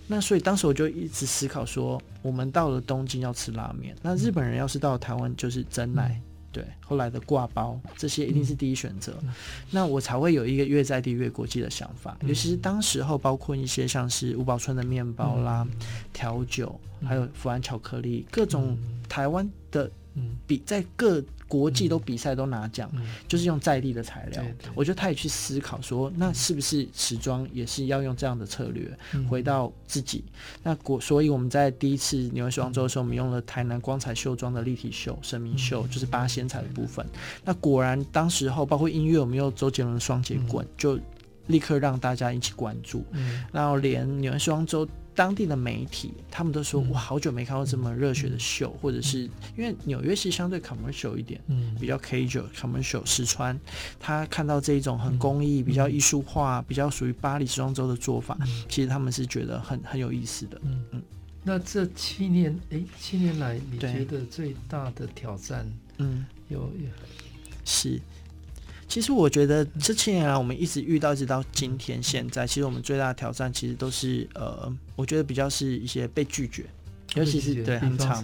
[0.08, 6.20] 那所以当时我就一直思考说，我们到了东京要吃拉面，那日本人要是到了台湾就是真奶。
[6.52, 9.30] 对，后来的挂包这些一定是第一选择，嗯、
[9.72, 12.16] 那我才会有一个越在地越国际的想法。
[12.20, 15.78] 嗯、尤其是当时候，包括一些像是五宝春的面包啦、嗯、
[16.14, 18.78] 调酒，还有福安巧克力，各种
[19.10, 19.90] 台湾的。
[20.16, 24.44] 嗯，比在各国际都比赛都拿奖，嗯、就是用在地的材料。
[24.74, 30.24] 我觉得他也去思考说，那是不是时装也是要用这样的策略，嗯、回到自己？
[30.64, 37.06] 那果，所以我们在第一次纽约时装周的时候，我们用了台南光彩绣庄的立体绣、神明绣，就是八仙彩的部分。
[37.14, 41.00] 嗯、那果然，当时候包括音乐，我们用周杰伦的双截棍，嗯、就
[41.48, 43.06] 立刻让大家一起关注。
[43.12, 44.88] 嗯，然后连纽约时装周。
[45.16, 53.06] 当地的媒体，他们都说我好久没看到这么热血的秀，嗯、或者是因为纽约是相对 commercial 一点，嗯，比较 casual commercial。
[53.06, 53.60] 石川
[54.00, 60.60] 他看到这一种很工艺、嗯、比较艺术化、比较属于巴黎时装周的做法，嗯、其实他们是觉得很很有意思的。
[60.64, 60.84] 嗯。
[60.92, 61.02] 嗯。
[61.44, 66.90] 那这七年，哎，七年来你觉得最大的挑战，嗯，有有？
[67.66, 68.00] 是。
[68.94, 76.64] 其实我觉得这七年来，我们一直遇到，一直到今天现在，其实我们最大的挑战，其实都是呃，我觉得比较是一些被拒绝，
[77.16, 78.24] 尤其是对很长，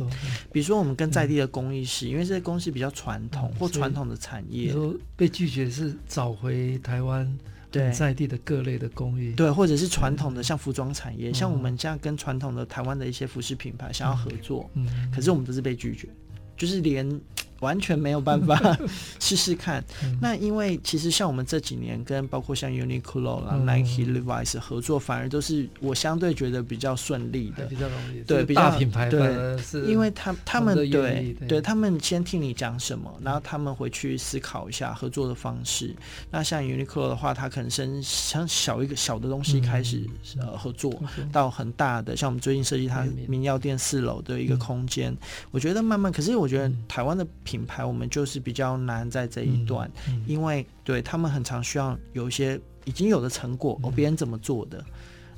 [0.51, 7.27] 比如说我们跟在地的工艺师，因为这些工艺师比较传统或传统的产业，比如说被拒绝是找回台湾
[7.71, 16.07] 对在地的各类的工艺，对，或者是传统的像服装产业，像我们这样跟传统的台湾的一些服饰品牌想要合作，嗯，可是我们都是被拒绝，
[16.55, 17.19] 就是连。
[17.61, 18.77] 完全没有办法
[19.19, 19.83] 试试看。
[20.21, 28.21] 那因为其实像我们这几年跟包括像 Uniqlo 啦、Nike、Levi's 合作，反而都是我相对觉得比较顺利的，比较容易。
[28.23, 29.09] 对，比较大品牌。
[29.09, 35.95] 对，因为他他们对对，他们先听你讲什么，然后他们回去思考一下合作的方式。
[36.31, 40.05] 那像 Uniqlo 的话，他可能先从小一个小的东西开始
[40.39, 45.15] 呃合作，到很大的，像我们最近设计他民药店四楼的一个空间，
[45.51, 47.27] 我觉得慢慢，可是我觉得台湾的。
[47.49, 54.85] 品牌我们就是比较难在这一段，嗯嗯、因为对他们很常需要有一些已经有的成果，哦，别人怎么做的，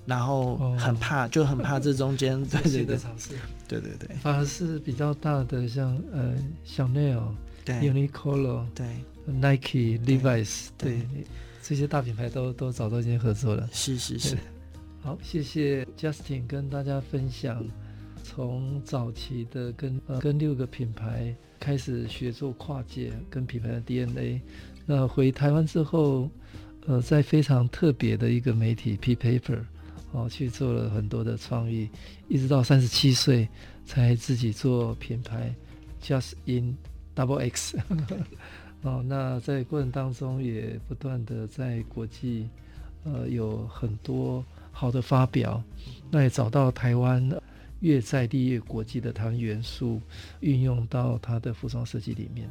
[0.05, 3.79] 然后很怕，哦、就很怕这中间对对 对，对。
[3.79, 6.35] 对对，反而是比较大的像呃
[6.67, 7.21] ，Chanel
[7.63, 8.85] 对，Uniqlo 对
[9.25, 11.25] ，Nike、Levi's 对，对
[11.63, 14.37] 这些大品牌都都找到一些合作了，是是是，
[15.01, 17.65] 好，谢谢 Justin 跟大家分享。
[18.33, 24.39] 从早期的跟呃跟六个品牌开始学做跨界跟品牌的 DNA，
[24.85, 26.29] 那回台湾之后，
[26.87, 29.59] 呃，在非常特别的一个媒体 P Paper
[30.13, 31.89] 哦去做了很多的创意，
[32.29, 33.49] 一直到三十七岁
[33.85, 35.53] 才自己做品牌
[36.01, 36.77] Just in
[37.13, 37.77] Double X
[38.83, 42.47] 哦，那在过程当中也不断的在国际
[43.03, 44.41] 呃有很多
[44.71, 45.61] 好的发表，
[46.09, 47.29] 那也找到台湾。
[47.81, 50.01] 越在地越国际的台湾元素，
[50.39, 52.49] 运用到它的服装设计里面。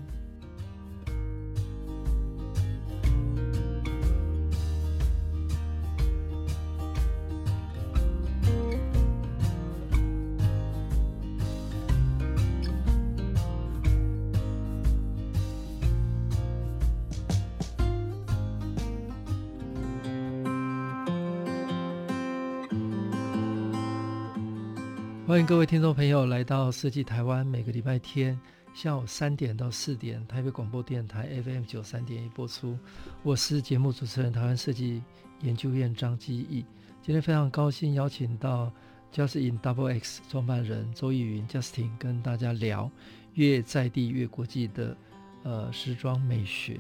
[25.51, 28.39] 各位听众朋友来到设计台湾，每个礼拜天
[28.73, 32.79] 下午三点到四点，台北广播电台 FM 九三点一播出。
[33.25, 35.03] 我是节目主持人，台湾设计
[35.41, 36.65] 研究院张基义。
[37.03, 38.71] 今天非常高兴邀请到
[39.13, 42.89] Just in Double X 创办人周逸云 Justin 跟大家聊
[43.35, 44.97] 越在地越国际的
[45.43, 46.79] 呃时装美学。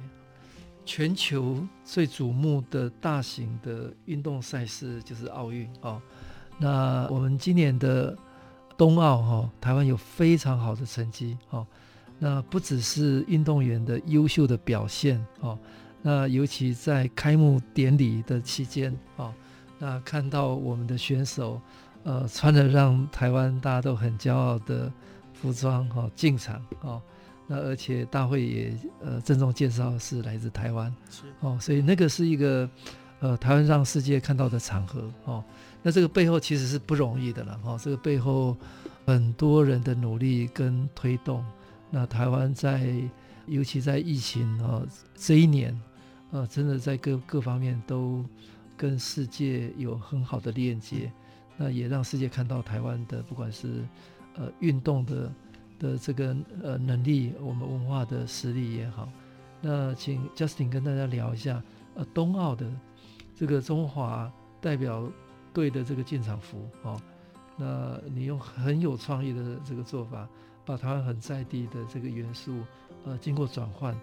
[0.85, 6.00] 全球最瞩目的大型的运动赛事就是奥运哦。
[6.56, 8.16] 那我们今年的
[8.81, 11.66] 冬奥哈，台湾有非常好的成绩哦。
[12.19, 15.59] 那不只是运动员的优秀的表现哦，
[16.01, 19.35] 那尤其在开幕典礼的期间哦，
[19.79, 21.61] 那看到我们的选手
[22.05, 24.90] 呃穿着让台湾大家都很骄傲的
[25.35, 27.03] 服装哈进场哦，
[27.47, 30.90] 那而且大会也呃郑重介绍是来自台湾
[31.40, 32.66] 哦，所以那个是一个
[33.21, 35.45] 呃台湾让世界看到的场合哦。
[35.83, 38.55] 那这个背后其实是不容易的了哈，这个背后
[39.07, 41.43] 很多人的努力跟推动，
[41.90, 42.95] 那台湾在
[43.47, 44.83] 尤其在疫情啊
[45.14, 45.75] 这一年，
[46.33, 48.23] 呃，真的在各各方面都
[48.77, 51.11] 跟世界有很好的链接，
[51.57, 53.83] 那也让世界看到台湾的不管是
[54.37, 55.33] 呃运动的
[55.79, 59.09] 的这个呃能力，我们文化的实力也好，
[59.62, 61.62] 那请 Justin 跟大家聊一下
[61.95, 62.71] 呃冬奥的
[63.35, 65.11] 这个中华代表。
[65.52, 67.00] 对的，这个进场服哦，
[67.56, 70.28] 那你用很有创意的这个做法，
[70.64, 72.58] 把台湾很在地的这个元素，
[73.04, 73.94] 呃，经过转换，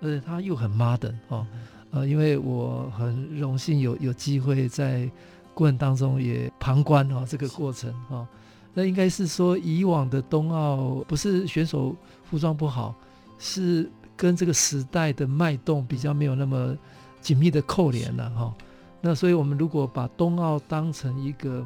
[0.00, 1.46] 而且它又很 modern 哦，
[1.90, 5.10] 呃，因为我很荣幸有有机会在
[5.54, 8.26] 过程当中也旁观哦这个过程哦，
[8.74, 12.94] 那应该是说以往的冬奥不是选手服装不好，
[13.38, 16.76] 是跟这个时代的脉动比较没有那么
[17.20, 18.42] 紧密的扣连了哈。
[18.42, 18.54] 哦
[19.00, 21.64] 那所以，我们如果把冬奥当成一个，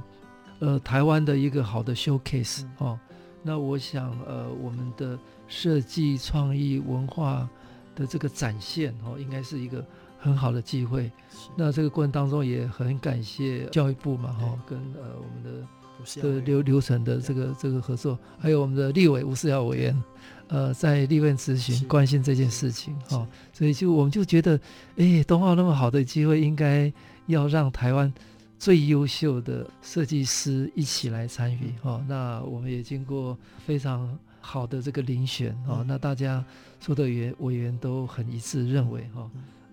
[0.58, 2.98] 呃，台湾的一个好的 showcase 哦，
[3.42, 7.48] 那我想，呃，我们的设计创意文化
[7.94, 9.82] 的这个展现哦，应该是一个
[10.18, 11.10] 很好的机会。
[11.56, 20.02] 那这个过程当中也很感谢教育部嘛，哈，跟呃我们的的流流程的这个这个合作，还有我们的立委吴思瑶委员，
[20.48, 24.60] 呃，在立院咨询关心这件事情，哈，所以就我们就觉得，
[24.98, 26.92] 哎，冬奥那么好的机会，应该。
[27.30, 28.12] 要让台湾
[28.58, 36.44] 最优秀的设计师一起来参与哦，那我们也经过非常好的这个遴选哦，那大家
[36.78, 39.30] 所有的委员委员都很一致认为哈，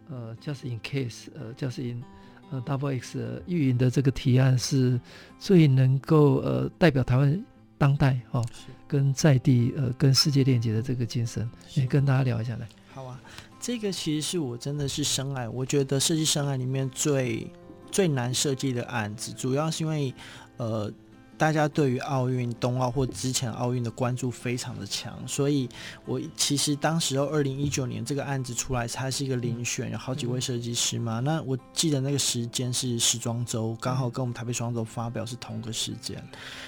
[0.10, 2.02] 呃，just in case，呃，just in
[2.50, 5.00] 呃 double X 运营的这个提案是
[5.38, 7.46] 最能够呃代表台湾
[7.78, 8.41] 当代哈，
[8.88, 12.67] 跟在地呃跟世界链接的这个精神，也跟大家聊一下来。
[12.93, 13.20] 好啊。
[13.60, 17.52] 这个其实是我真的是深爱，我觉得设计深爱里面最
[17.91, 20.13] 最难设计的案子，主要是因为
[20.58, 20.91] 呃，
[21.38, 25.67] 大家对于奥运、冬奥或之前奥运的关注非常的强，所以
[26.06, 31.20] 我其实当时候二零一九年这个案子出来，它是一个遴选，有好几位设计师嘛。
[31.20, 36.24] 那我记得那个时间是时装周，刚好跟我们台北时装周发表是同个时间。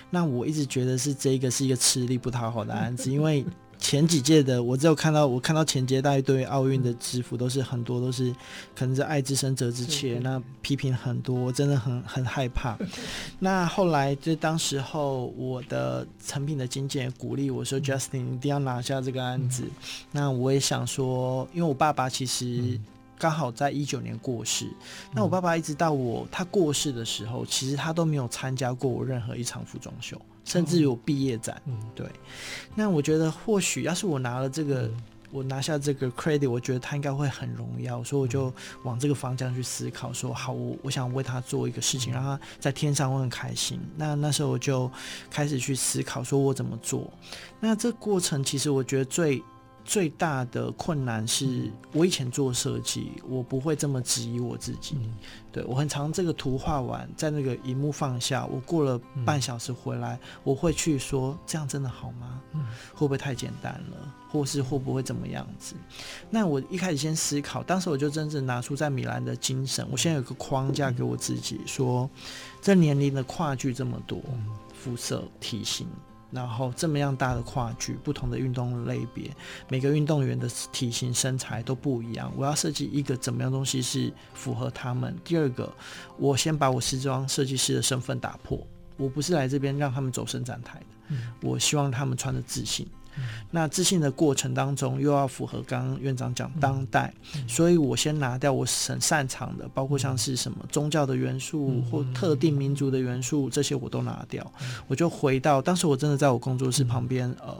[0.10, 3.46] 那我一直觉得是这个是一个吃力不讨好的案子，因为。
[3.80, 8.32] 前几届的我只有看到，我看到前届大家对奥运的制服都是很多都是
[8.76, 12.78] 可能是爱之深责之切，那批评很多，我真的很很害怕。
[13.40, 19.64] 那后来就当时候我的成品的经纪人鼓励我说：“Justin 一定要拿下这个案子。”
[20.12, 22.80] 那我也想说，因为我爸爸其实。
[23.22, 24.66] 刚好在一九年过世，
[25.14, 30.18] 那我爸爸一直到我他过世的时候，其实他都没有参加过我任何一场服装秀，
[30.50, 31.62] 甚至有毕业展。
[31.68, 32.06] 嗯，对。
[32.76, 34.90] 那我觉得或许要是我拿了这个，
[35.32, 38.52] 我拿下这个 credit，我觉得他应该会很荣耀，所以我就
[38.84, 43.80] 往这个方向去思考，说好，我我想为他做一个事情，让他在天上会很开心。
[43.96, 44.92] 那那时候我就
[45.30, 47.10] 开始去思考，说我怎么做。
[47.60, 49.42] 那这过程其实我觉得最。
[49.90, 54.96] 最大的困难是我以前做设计，我不会这么质疑我自己。
[55.52, 62.40] 对，我很常这个图画完，在那个荧幕放下，我过了半小时回来，我会去说这样真的好吗？
[62.94, 64.14] 会不会太简单了？
[64.30, 65.74] 或是会不会怎么样子？
[66.30, 72.08] 那我一开始先思考，当时我就真正拿出在米兰的精神，我现在有个框架给我自己，说
[72.62, 74.22] 这年龄的跨距这么多，
[74.72, 75.88] 肤色、体型。
[76.32, 79.30] 然后这么样大的跨距，不同的运动类别，
[79.68, 82.32] 每个运动员的体型身材都不一样。
[82.38, 85.16] 我要设计一个怎么样东西是符合他们。
[85.24, 85.72] 第二个，
[86.18, 88.66] 我先把我时装设计师的身份打破，
[88.98, 92.88] 我不是来这边让他们走伸展台的，我希望他们穿的自信，
[93.52, 97.14] 那自信的过程当中，又要符合刚刚院长讲当代，
[97.48, 104.46] 所以我先拿掉我很擅长的，包括像是什么宗教的元素或特定民族的元素，这些我都拿掉，
[104.88, 107.56] 我就回到当时我真的在我工作室旁边，呃。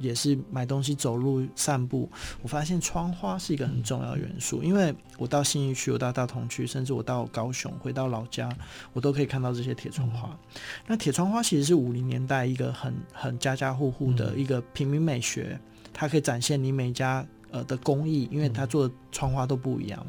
[0.00, 2.10] 也是买东西、走路、散步，
[2.42, 4.62] 我发现窗花是一个很重要的元素。
[4.62, 8.48] 因为我到新义区，我到大同区，甚至我到高雄，回到老家，
[8.92, 10.36] 我都可以看到这些铁窗花。
[10.86, 15.60] 那铁窗花其实是五零年代一个很很家家户户的一个平民美学，
[15.92, 17.24] 它可以展现你每家。
[17.50, 20.06] 呃的工艺，因为他做的窗花都不一样，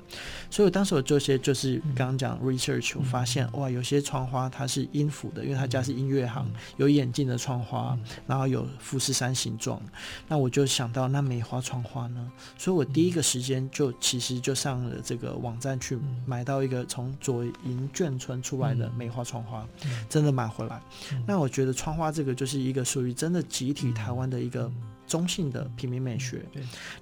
[0.50, 9.82] 所以我当时我做些就是刚刚讲 research，我发现哇，有些窗花它是音符的，因为他家是音乐行，有眼镜的窗花，然后有富士山形状，
[10.28, 19.68] 那我就想到那梅花窗花呢，所以我第一个时间就其实就上了这个网站去买到一个从左营眷村出来的梅花窗花，
[20.08, 20.82] 真的买回来，
[21.26, 24.72] 那我觉得窗花这个就是一个属于真的集体台湾的一个。
[25.12, 26.41] 中性的平民美学，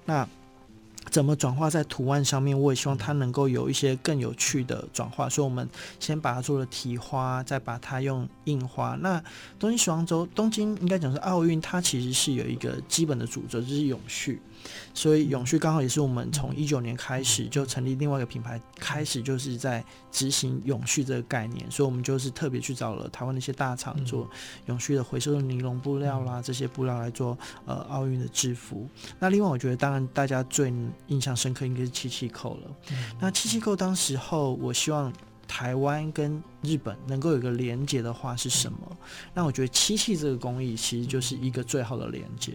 [0.04, 0.26] 那
[1.10, 2.60] 怎么转化在图案上面？
[2.60, 5.68] 我也希望它能够有一些更有趣的转化，所以我们
[6.00, 8.98] 先把它做了提花，再把它用印花。
[9.00, 9.22] 那
[9.60, 14.42] 东京时装周，东京应该讲是奥运，它其实是有一个基本的主轴，就是永续。
[14.94, 21.70] 所以永续刚好也是我们从一九年开始就成立另外一个品牌，开始就是在执行永续这个概念。
[21.70, 24.28] 所以我们就是特别去找了台湾的一些大厂做
[24.66, 27.36] 永续的回收的尼龙布料啦，这些布料来做
[27.66, 28.88] 呃奥运的制服。
[29.18, 30.72] 那另外我觉得，当然大家最
[31.06, 32.70] 印象深刻应该是七七扣了。
[33.20, 35.12] 那七七扣当时候，我希望。
[35.52, 38.78] 台湾跟日本能够有个连接的话是什么？
[39.34, 42.52] 那我觉得漆器这个工艺其实就是一个最好的连接，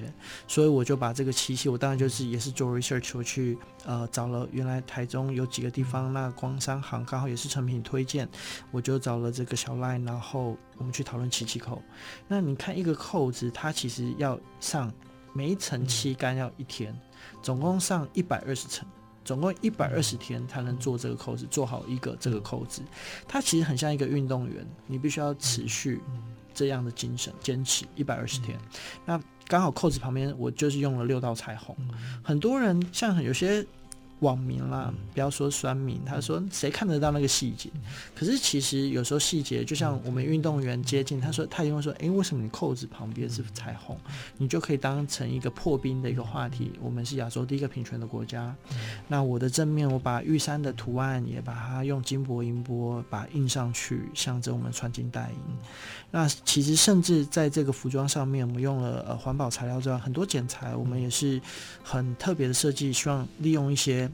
[0.47, 8.29] 所以我就把这个漆器，我当然就是也是做 research，我去呃找了原来台中有几个地方，那光山行刚好也是成品推荐，
[8.71, 11.81] 我就找了这个小赖，然后我们去讨论漆器扣。
[12.29, 14.89] 那你看一个扣子，它其实要上
[15.33, 16.97] 每一层漆干要一天，
[17.41, 18.87] 总共上一百二十层。
[19.25, 22.81] 总共一百二十天才能做这个扣子，做好一个这个扣子，
[23.27, 25.99] 它其实很像一个运动员，你必须要持续
[26.53, 28.57] 这样的精神，坚持一百二十天。
[29.03, 31.75] 那刚好扣子旁边我就是用了六道彩虹，
[32.23, 33.65] 很多人像有些。
[34.19, 37.69] 网民啦，不要说酸民，他说谁看得到那个细节？
[38.15, 43.97] 可是其实有时候细节，就像我们运动员接近，他说他因为说，诶，为什么你扣子旁边是彩虹？
[44.37, 46.71] 你就可以当成一个破冰的一个话题。
[46.81, 48.55] 我们是亚洲第一个平权的国家，
[49.07, 55.55] 那我的正面我把玉山的图案也把它用金箔银箔把它印上去，象征我们穿金戴银。
[56.15, 61.41] 那其实甚至在这个服装上面，我们用了呃环保材料之外，很多剪裁我们也是
[61.83, 64.09] 很特别的设计，希望利用一些。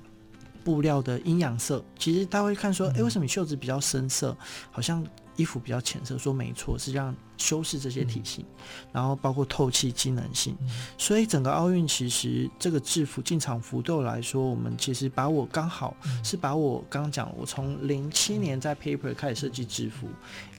[0.63, 4.37] 布料的阴阳色，其实大家会看说，诶，为什么你袖子比较深色，
[4.69, 5.03] 好像
[5.35, 6.15] 衣服比较浅色？
[6.19, 8.45] 说没错，是让修饰这些体型，
[8.91, 10.55] 然后包括透气机能性。
[10.99, 20.07] 所以整个奥运其实这个制服进场服对我来说，我们其实把我刚好是把我刚刚讲，我从零七年在 Paper 开始设计制服，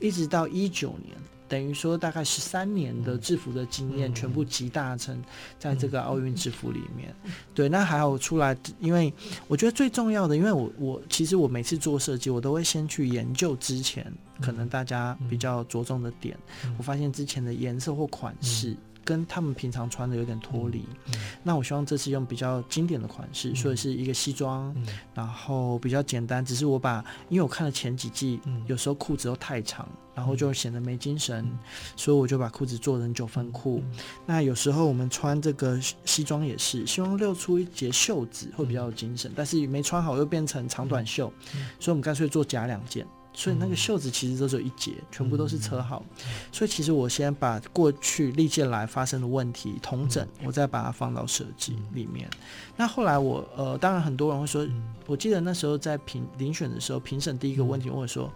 [0.00, 1.16] 一直到一九年。
[1.52, 5.22] 等于说，大概十三年的制服的经验全部集大成
[5.58, 7.14] 在这个奥运制服里面。
[7.52, 9.12] 对，那还有出来，因为
[9.48, 16.34] 我觉得最重要的，因为我我其实我每次做设计，我都会先去研究之前可能大家比较着重的点。
[16.78, 18.74] 我发现之前的颜色或款式。
[19.04, 26.44] 跟他们平常穿的有点脱离，嗯嗯、那我希望这次用比较经典的款式，嗯、所以是一个西装，嗯、然后比较简单。
[26.44, 31.58] 只是我把，因为我看了前几季，嗯、有时候裤子都太长，然后就显得没精神，嗯、
[31.96, 33.82] 所以我就把裤子做成九分裤。
[33.84, 43.06] 嗯、那有时候我们穿这个西装也是，希望露出一截袖子会比较有精神，嗯、但是没穿好又变成长短袖，嗯、所以我们干脆做假两件。
[43.34, 46.04] 所以那个袖子其实都只有一截，全部都是车号。
[46.52, 52.28] 所以其实我先把过去历届来发生的问题统整，我再把它放到设计里面。
[52.76, 54.66] 那后来我呃，当然很多人会说，
[55.06, 58.30] 我记得那时候在评遴选的时候，评审第一个问题问我说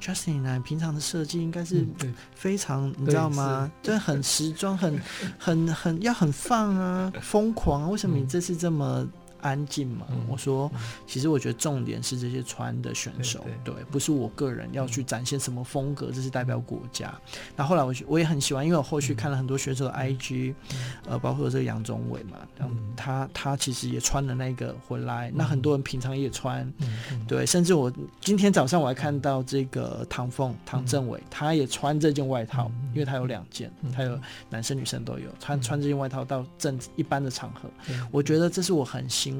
[0.00, 1.86] ：“Justin 呢，平常的设计应该是
[2.34, 3.70] 非常，你知道吗？
[3.82, 5.00] 就很时装，很
[5.38, 9.08] 很很要很放啊，疯狂啊，为什么你这次这么？”
[9.46, 10.06] 安静嘛？
[10.10, 10.70] 嗯、我说，
[11.06, 17.14] 其实我觉得重点是这些穿的选手，对，对，对，不是我个人要去展现什么风格，这是代表国家。
[17.54, 20.76] 那、嗯、后，来我我也很喜欢，因为我后续看了很多选手的 IG，、嗯、
[21.10, 25.30] 呃，包括这个杨宗纬嘛，嗯、他他其实也穿了那个回来。
[25.30, 34.18] 嗯、那很多人平常也穿，嗯、对，甚至我今天早上我还看到这个唐凤唐政纬，他也穿这件外套，嗯、因为他有两件，他有
[34.50, 39.35] 男生女生都有穿穿这件外套到正一般的场合，嗯、我觉得这是我很欣。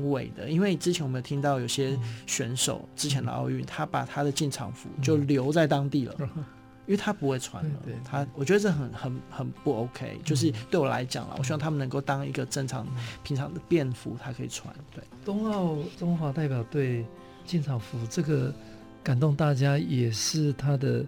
[0.49, 6.15] 因为之前我们有听到有些选手之前的奥运，他把他的进场服就留在当地了，
[6.87, 7.71] 因为他不会穿了。
[7.85, 12.87] 对，对，对，他我觉得这很很很不 OK，就是对我来讲啦，我希望他们能够当一个正常
[13.23, 14.75] 平常的便服，他可以穿。
[14.95, 17.05] 对，冬奥中华代表队
[17.45, 18.55] 进场服这个
[19.03, 21.05] 感动大家也是他的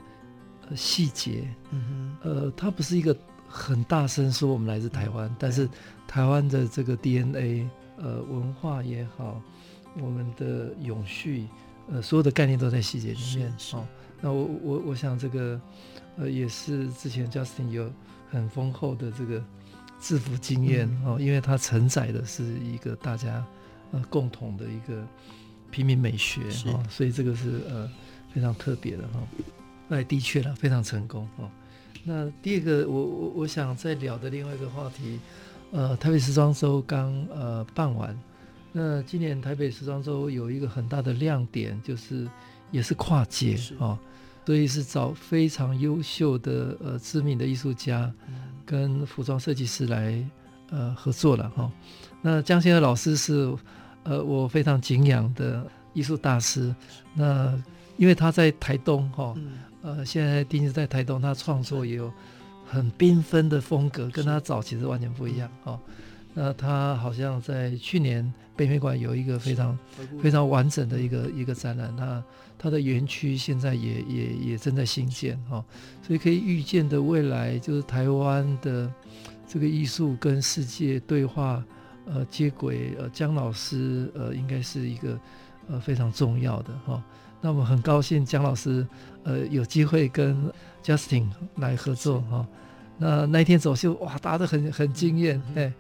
[0.75, 1.49] 细节。
[1.71, 3.17] 嗯哼，呃，他不是一个
[3.49, 5.69] 很大声说我们来自台湾，但是
[6.07, 7.69] 台湾的这个 DNA，
[7.99, 9.43] 呃，文化也好，
[10.01, 11.47] 我们的永续，
[11.91, 13.53] 呃，所有的概念都在细节里面。
[13.75, 13.87] 哦，
[14.21, 15.61] 那我我我想这个。
[16.21, 17.89] 呃，也是之前 Justin 有
[18.29, 19.41] 很丰厚的这个
[20.01, 23.47] 制服经验、嗯、哦，因为它承载的是一个大家
[23.93, 25.07] 呃共同的一个
[25.71, 26.41] 平民美学
[26.73, 27.89] 哦，所以这个是呃
[28.35, 29.21] 非常特别的哈。
[29.87, 31.49] 那、哦、的确了，非常成功哦。
[32.03, 35.21] 那第二个，我我我想再聊的另外一个话题，
[35.71, 38.19] 呃，台北时装周刚呃办完，
[38.73, 42.29] 那今年台北时装周有一个很大的亮点，就是
[42.71, 43.99] 也是跨界哦。
[44.47, 48.11] 所以是找非常优秀的呃知名的艺术家
[48.65, 50.25] 跟服装设计师来
[50.71, 51.71] 呃合作了哈。
[52.23, 53.55] 那江先和老师是
[54.05, 56.75] 呃我非常敬仰的艺术大师。
[57.13, 57.63] 那
[57.99, 59.35] 因为他在台东哈，
[59.83, 62.11] 呃现在定居在台东，他创作也有
[62.69, 65.81] 很缤纷的风格，跟他早期是完全不一样哦。
[66.35, 69.77] 那他好像在去年北美馆有一个非常
[70.23, 72.23] 非常完整的一个一个展览，那
[72.57, 75.65] 他的园区现在也也也正在兴建哈，
[76.07, 78.93] 所以可以预见的未来就是台湾的
[79.49, 81.65] 这个艺术跟世界对话
[82.07, 85.19] 呃接轨呃江老师呃应该是一个
[85.69, 87.03] 呃非常重要的哈，
[87.41, 88.87] 那我们很高兴江老师
[89.25, 90.37] 呃有机会跟
[90.83, 92.47] Justin 来合作哈，
[92.99, 95.73] 那那一天走秀哇大家都很很惊艳哎。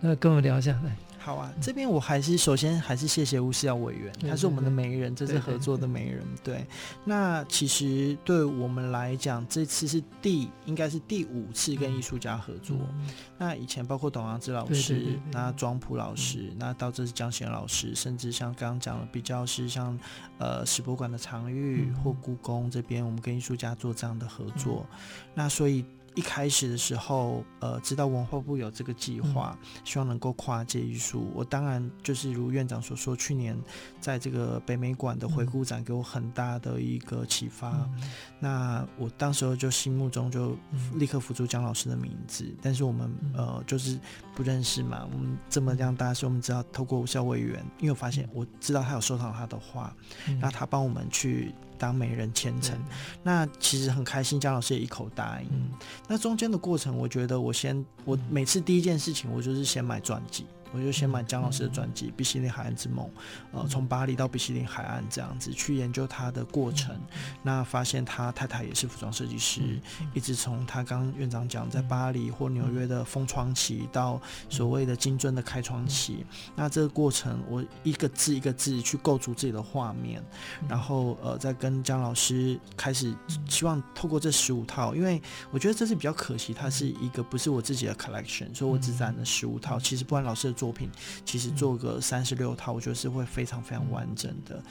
[0.00, 0.94] 那跟我们聊一下，来，
[1.24, 1.50] 好啊。
[1.58, 6.22] 这边我还是首先还是谢谢吴思瑶委员，他是我们的媒人，这是合作的媒人。
[6.42, 6.66] 对，对，
[7.02, 12.76] 那其实对我们来讲，这次是第应该是第五次跟艺术家合作。
[12.92, 13.08] 嗯、
[13.38, 19.98] 那以前包括董阳之老师，那庄普老师，嗯、那到这是江贤老师，甚至像刚刚讲的比较是像
[20.36, 24.86] 呃史博馆的常玉、嗯、或故宫这边，我们跟艺术家做这样的合作。
[24.92, 24.98] 嗯、
[25.34, 25.82] 那所以。
[26.14, 31.30] 一开始的时候，呃，知道文化部有这个计划，嗯、希望能够跨界艺术。
[31.34, 33.58] 我当然就是如院长所说，去年
[34.00, 37.70] 在这个北美馆的回顾展给我很大的一个启发。
[37.70, 40.56] 嗯、那我当时候就心目中就
[40.94, 43.98] 立刻浮出江老师的名字，但是我们呃就是
[44.34, 45.08] 不认识嘛。
[45.12, 49.94] 我们这么样大，所以我们知道透过吴萧委员，因为我发现我知道他有收藏他的画，
[50.26, 51.52] 然后他帮我们去。
[51.78, 52.78] 当媒人虔诚，
[53.22, 55.48] 那其实很开心，江老师也一口答应。
[55.50, 55.70] 嗯、
[56.08, 60.46] 那中间的过程，我觉得我先，我每次第一件事情，我就是先买传记。
[60.74, 63.06] 我就先买江老师的专辑《比西林海岸之梦》，
[63.52, 66.98] 呃，从巴黎到比西林海岸这样子去研究他的过程。
[67.42, 69.78] 那发现他太太也是服装设计师，
[70.12, 76.26] 一直从他刚院长讲在巴黎或纽约的封窗期到所谓的金樽的开窗期。
[76.56, 80.20] 那这个过程，我一个字一个字去构筑自己的画面，
[80.68, 83.14] 然后呃，再跟江老师开始
[83.48, 85.22] 希望透过这十五套，因为
[85.52, 89.78] 我觉得这是比较可惜，它是一个不是我自己的 collection，所以我只展了十五套。
[89.78, 90.88] 其实不管老师的作品
[91.24, 94.62] 其实做个三十六套，我觉得是会非常非常完整的。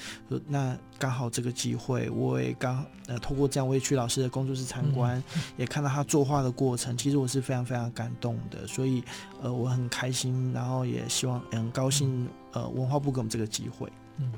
[0.47, 5.21] 那刚好这个机会，我也刚呃通过这样，我也去老师的工作室参观，
[5.57, 6.97] 也看到他作画的过程。
[6.97, 9.03] 其实我是非常非常感动的，所以
[9.41, 13.91] 呃我很开心，然后也希望很高兴呃文化部给我们这个机会。
[14.17, 14.31] 嗯，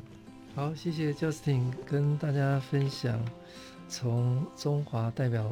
[0.55, 3.19] 好，谢谢 Justin 跟大家分享
[3.87, 5.45] 从中华代表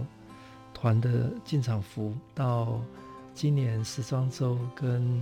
[0.74, 2.80] 团的进场服到
[3.36, 5.22] 今年时装周跟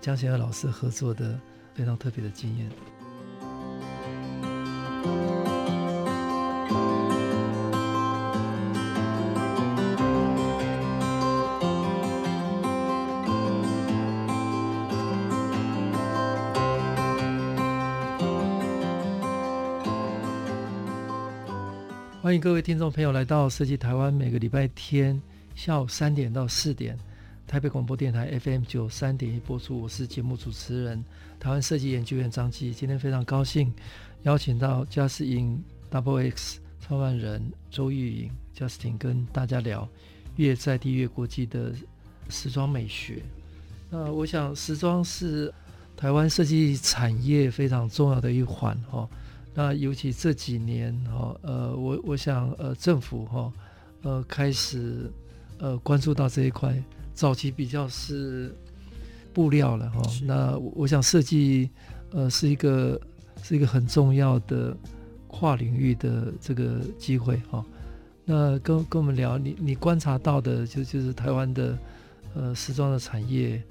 [0.00, 1.38] 江贤和老师合作的
[1.74, 2.70] 非常特别的经验。
[22.22, 25.20] 欢迎各位听众朋友来到设计台湾，每个礼拜天
[25.54, 26.96] 下午三点到四点。
[27.50, 31.04] 台北广播电台 FM 九三点一播出，我是节目主持人
[31.40, 32.72] 台湾设计研究院张继。
[32.72, 33.74] 今天非常高兴
[34.22, 39.88] 邀请到嘉士盈 Double X 创办人周玉颖 Justin 跟大家聊
[40.36, 41.74] 越在地越国际的
[42.28, 43.20] 时装美学。
[43.90, 45.52] 那我想时装是
[45.96, 49.08] 台湾设计产业非常重要的一环哈。
[49.52, 53.52] 那尤其这几年哈，呃，我我想呃政府哈
[54.02, 55.10] 呃开始
[55.58, 56.80] 呃关注到这一块。
[57.20, 58.50] 早期比较是
[59.34, 61.68] 布料了哈，那我想设计
[62.12, 62.98] 呃是一个
[63.42, 64.74] 是一个很重要的
[65.28, 67.62] 跨领域的这个机会哈。
[68.24, 71.78] 那跟跟我们聊，你你观察到的就就是台湾的
[72.34, 73.62] 呃时装的产业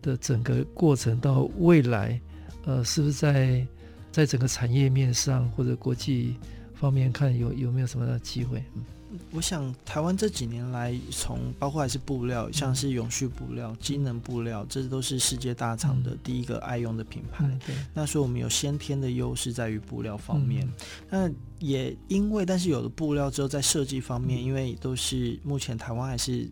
[0.00, 2.18] 的整个过程到未来，
[2.64, 3.66] 呃，是不是在
[4.10, 6.36] 在整个产业面上或者国际
[6.72, 8.64] 方面看有有没有什么样的机会？
[8.74, 8.82] 嗯
[9.30, 17.44] 我想台湾这几年来，从包括还是布料，像是永续布料、机能布料，这都是世界大厂的第一个爱用的品牌。
[17.66, 20.68] 对那所以我们有先天的优势在于布料方面。
[21.10, 26.48] 那也因为，但是有了布料之后，在设计方面，因为都是目前台湾还是。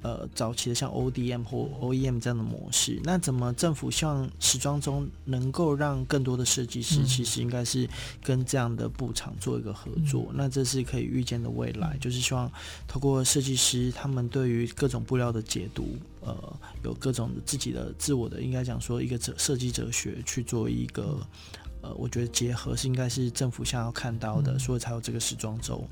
[0.00, 7.88] 呃，早期的像 ODM 或 OEM 这样的模式，那怎么政府希望时装中能够让更多的设计师，其实应该是
[8.22, 12.50] 跟这样的布厂做一个合作，嗯、那这是可以预见的未来，就是希望
[12.86, 16.36] 透过设计师他们对于各种布料的解读，呃，
[16.84, 21.18] 有各种自己的自我的，应该讲说一个哲设计哲学去做一个。
[21.80, 25.82] 呃，我觉得结合是应该是政府想要看到的，所以才有这个时装周。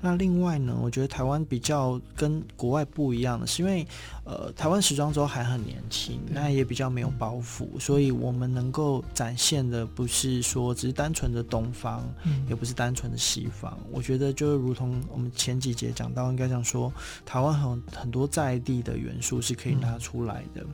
[0.00, 3.86] 那另外呢，我觉得台湾比较跟国外不一样的是，因为
[4.24, 12.04] 呃，台湾时装周还很年轻，那也比较没有包袱，所以我们能够展现的不是说只是单纯的东方，
[12.48, 13.78] 也不是单纯的西方。
[13.90, 16.92] 我觉得就如同我们前几节讲到，应该讲说
[17.24, 20.66] 台湾很很多在地的元素是可以拿出来的。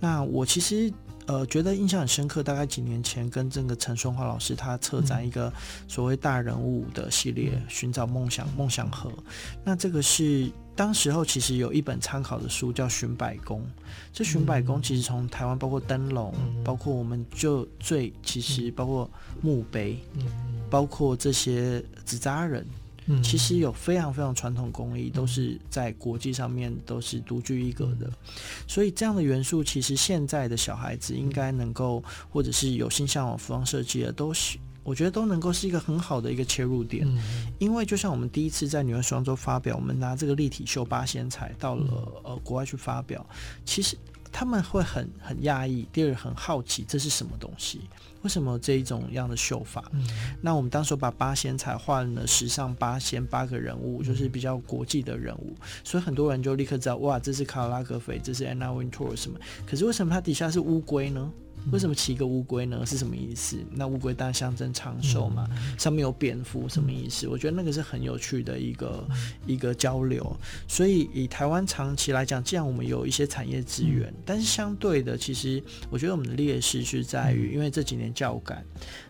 [0.00, 0.92] 那我其实。
[1.26, 2.42] 呃，觉得印象很深刻。
[2.42, 5.52] 大概几年前，跟这个陈顺华老师他策展一个
[5.88, 9.12] 所谓大人物的系列，嗯、寻找梦想，梦想盒。
[9.64, 13.60] 那这个是当时候其实有一本参考的书叫《寻百工》。
[14.12, 19.10] 这《寻百工》其实从台湾，包括灯笼，嗯、包括我们就最其实包括
[19.42, 20.24] 墓碑，嗯、
[20.70, 22.64] 包括这些纸扎人。
[23.22, 28.10] 其实有非常非常传统工艺，都是在国际上面都是独具一格的，
[28.66, 37.06] 所以这样的元素，其实现在的小孩子应该能够，或者是有心向往服装设计的，都是我觉得都能够是一个很好的一个切入点。
[37.58, 43.24] 因为就像我们第一次在纽约时装周发表，我们拿这个立体绣八仙彩到了呃国外去发表，
[43.64, 43.96] 其实
[44.38, 47.80] 他们会很很讶异，第二很好奇这是什么东西。
[48.20, 49.90] 为什么这一种样的绣法？
[49.94, 50.06] 嗯、
[50.42, 59.38] 那我们当时把八仙彩换了时尚八仙八个人物，就是比较国际的人物，嗯、所以很多人就立刻知道，哇，这是卡拉拉格菲，这是安娜温托尔什么？
[59.66, 61.32] 可是为什么它底下是乌龟呢？
[61.72, 62.84] 为什么骑一个乌龟呢？
[62.86, 63.56] 是什么意思？
[63.72, 65.48] 那乌龟当然象征长寿嘛。
[65.78, 67.26] 上面有蝙蝠，什么意思？
[67.26, 69.04] 我觉得那个是很有趣的一个
[69.46, 70.36] 一个交流。
[70.68, 78.64] 所以以台湾长期来讲，既然我们有一些产业资源，但是相对的，其实我觉得我们的劣势是在于，因为这几年教改，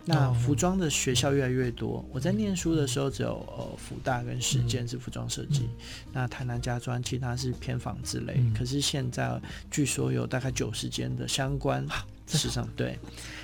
[0.04, 2.04] 那服装的学校越来越多。
[2.12, 5.68] 我在念书的时候，只有呃福大跟实践是服装设计，
[6.12, 8.42] 那台南家专其他是偏纺之类。
[8.56, 9.40] 可是现在
[9.70, 11.86] 据说有大概九十间的相关。
[12.26, 12.98] 时尚对，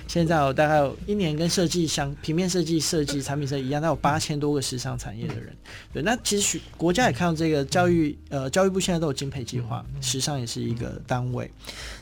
[0.07, 5.55] 现在有大概有一年跟设计相平面设计、设计产品设计一样，它有八千多个时尚产业的人。
[5.93, 11.49] 对，那其实国家也看到这个教育，呃，教育部现在都有金培计划，时尚也是一个单位。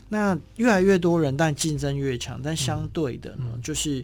[0.10, 4.04] 那越来越多人，但竞争越强，但相对的呢，就是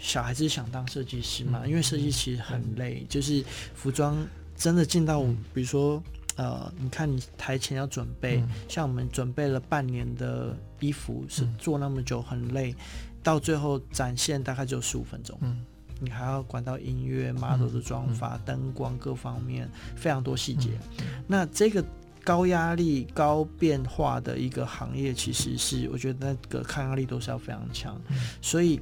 [0.00, 4.16] 小孩子想当设计师嘛，因为设计其实很累，就是服装
[4.56, 5.22] 真的进到，
[5.54, 6.02] 比如说。
[6.38, 12.76] 呃，你看你台前要准备，嗯、像我们准备了半年的衣服，是做那么久很累，嗯、
[13.22, 15.38] 到最后展现大概只有十五分钟。
[15.42, 15.64] 嗯，
[16.00, 20.70] 你还要管到音乐、model 的妆发、灯、嗯、光各方面，非常多细节。
[20.98, 21.84] 嗯、那这个
[22.24, 28.80] 高压力、高变化的一个行业，其实是我觉得那个抗压力都是要非常强，嗯、所以。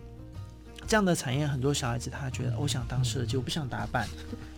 [0.86, 4.06] 这样的产业，很多小孩子他觉得，我想当设计，我不想打扮，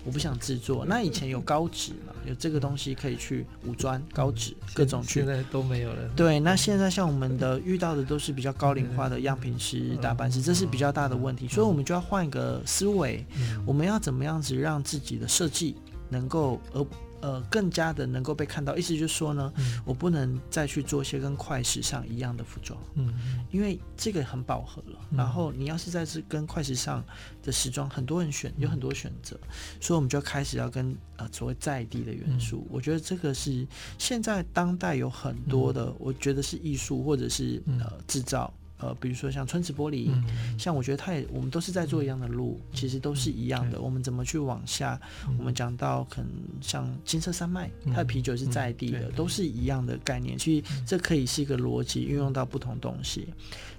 [0.04, 0.84] 我不想制作。
[0.88, 6.08] 那以前有高职嘛，有这个东西可以去五专、高职各种去，现在都没有了。
[6.16, 13.24] 对，那现在像我们的遇到的都是比较高龄化的样品师、打扮师，这是比较大的问题，所以我们就要换一个思维，
[13.64, 15.76] 我们要怎么样子让自己的设计
[16.08, 16.86] 能够而。
[17.20, 23.12] 呃，更加的能够被看到，意思就是说呢，嗯、我不能再去做一些跟快时尚一样的服装，嗯，
[23.50, 24.98] 因为这个很饱和了。
[25.10, 27.04] 嗯、然后你要是在这跟快时尚
[27.42, 29.48] 的时装，很多人选，有很多选择，嗯、
[29.80, 32.66] 所以我们就开始要跟呃所谓在地的元素。
[32.66, 33.66] 嗯、我觉得这个是
[33.98, 38.52] 现在当代有很多的，嗯、我觉得是艺术或者是呃制造。
[38.78, 43.78] 呃，比如说像春池玻璃，嗯、像我觉得它也，我们都是在做一样的路，嗯、其实都是一样的。
[43.78, 45.00] 嗯、我们怎么去往下？
[45.26, 50.36] 嗯、我们讲到可能像金色山脉，嗯、它的啤酒是在地的，嗯、都是一样的概念。
[50.36, 53.28] 其实这可以是一个逻辑运用到不同东西。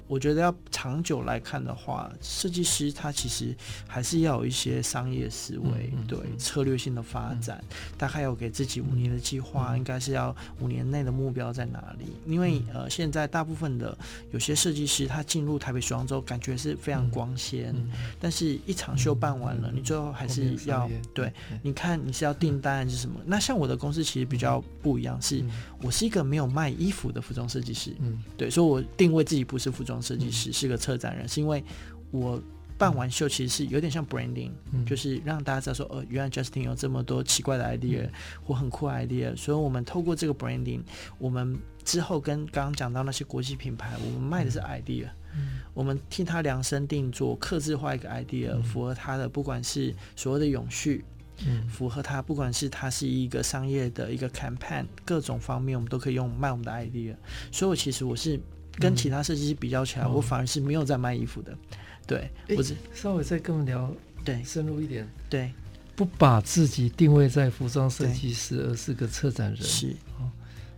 [0.07, 3.55] 我觉得要长久来看的话，设计师他其实
[3.87, 12.05] 还是要有一些商业思维，嗯、对、嗯、策略性的发展，嗯、大概要给自己五年的计划，嗯、应该是要五年内的目标在哪里？
[12.25, 13.97] 嗯、因为呃，现在大部分的
[14.31, 17.89] 有些设计师他进入台北时装周，感觉是非常光鲜，嗯、
[18.19, 21.31] 但是一场秀办完了，嗯、你最后还是要对，
[21.61, 23.15] 你看你是要订单还是什么？
[23.19, 25.43] 嗯、那像我的公司其实比较不一样，是
[25.81, 31.63] 我是一个没有卖衣服的服装设计师，嗯，对，所以我定位自己不是服装设计师，嗯、是个策展人，是因为
[32.11, 32.41] 我
[32.77, 38.11] 办完秀其实是有点像 branding，、嗯、就是让大家知道说，呃，原来 Justin 有这么多奇怪的 idea、嗯、
[38.43, 40.81] 或很酷的 idea，所以我们透过这个 branding，
[41.17, 51.03] 我们之后跟刚刚讲到那些国际品牌，我们卖的是 idea，、嗯、我们替他量身定做、刻制化一个 idea，、嗯、符合他的不管是所谓的永续。
[51.45, 57.15] 嗯，符合他，不管是他是一个商业的一个 campaign，各种方面我们都可以用卖我们的 idea。
[57.51, 58.39] 所以，我其实我是
[58.77, 61.55] 跟其他设计师比较起来，嗯、我反而是没有在卖衣服的。
[62.05, 63.91] 对，欸、我是稍微再跟我们聊，
[64.23, 65.51] 对，深入一点，对，
[65.95, 69.61] 不把自己定位在服装设计师，而是个策展人。
[69.61, 70.31] 是，哦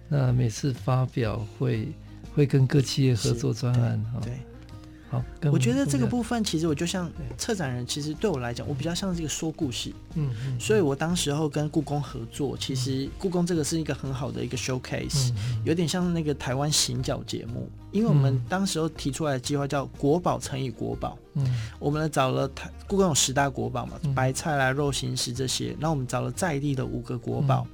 [0.08, 1.88] 那每次发表会
[2.34, 4.32] 会跟各企业合作专案，对。
[4.32, 4.40] 对
[5.10, 9.92] 好，我觉得这个部分其实我就像策展人，其实对我来讲，我比较像是一个说故事。
[10.14, 10.60] 嗯嗯。
[10.60, 15.34] 所以我当时候跟故宫合作，其实故宫这个是一个很好的一个 showcase，
[15.66, 17.68] 有点像那个台湾行脚节目。
[17.92, 21.18] 因为我们当时候提出来的计划叫“国宝乘以国宝”。
[21.34, 21.44] 嗯。
[21.80, 27.66] 我们找了台故宫有十大国宝嘛，白菜啦、肉形石这些，那我们找了在地的五个国宝，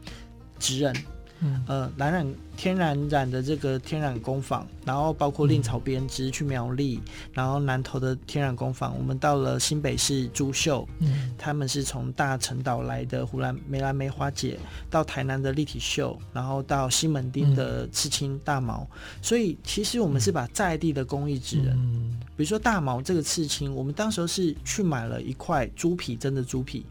[0.58, 0.96] 职人。
[1.42, 2.26] 嗯、呃，蓝染
[2.56, 14.58] 天然染的这个天染工坊，然后包括令草编织去苗栗，嗯、然后南投的天然工坊，我们到了新北市珠秀，嗯，他们是从大陈岛来的湖南梅兰梅花姐，
[14.90, 26.86] 到台南的立体秀，然后到西门町的刺青大毛，嗯、所以其实我们是把在地的工艺职人，嗯、比如说大毛这个刺青，我们当时候是去买了一块猪皮，真的猪皮。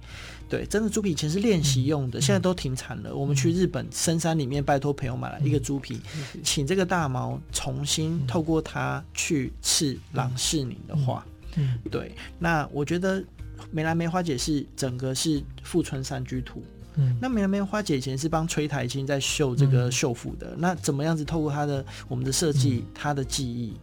[0.49, 3.11] 对，真的猪皮以前是练习用的，嗯、现在都停产了。
[3.11, 11.27] 嗯、我们去日本深山里面拜托朋友买了一个猪皮，嗯、请这个大毛重新透过它去刺郎世宁的画。
[11.57, 12.15] 嗯，对。
[12.39, 13.25] 那我觉得
[13.71, 16.63] 梅兰梅花姐是整个是富春山居图。
[16.97, 20.49] 嗯，那梅兰梅花姐以前是帮崔台青在绣这个绣服的。
[20.53, 23.75] 嗯、那怎么样子透过他的我们的设计，嗯、他的技艺？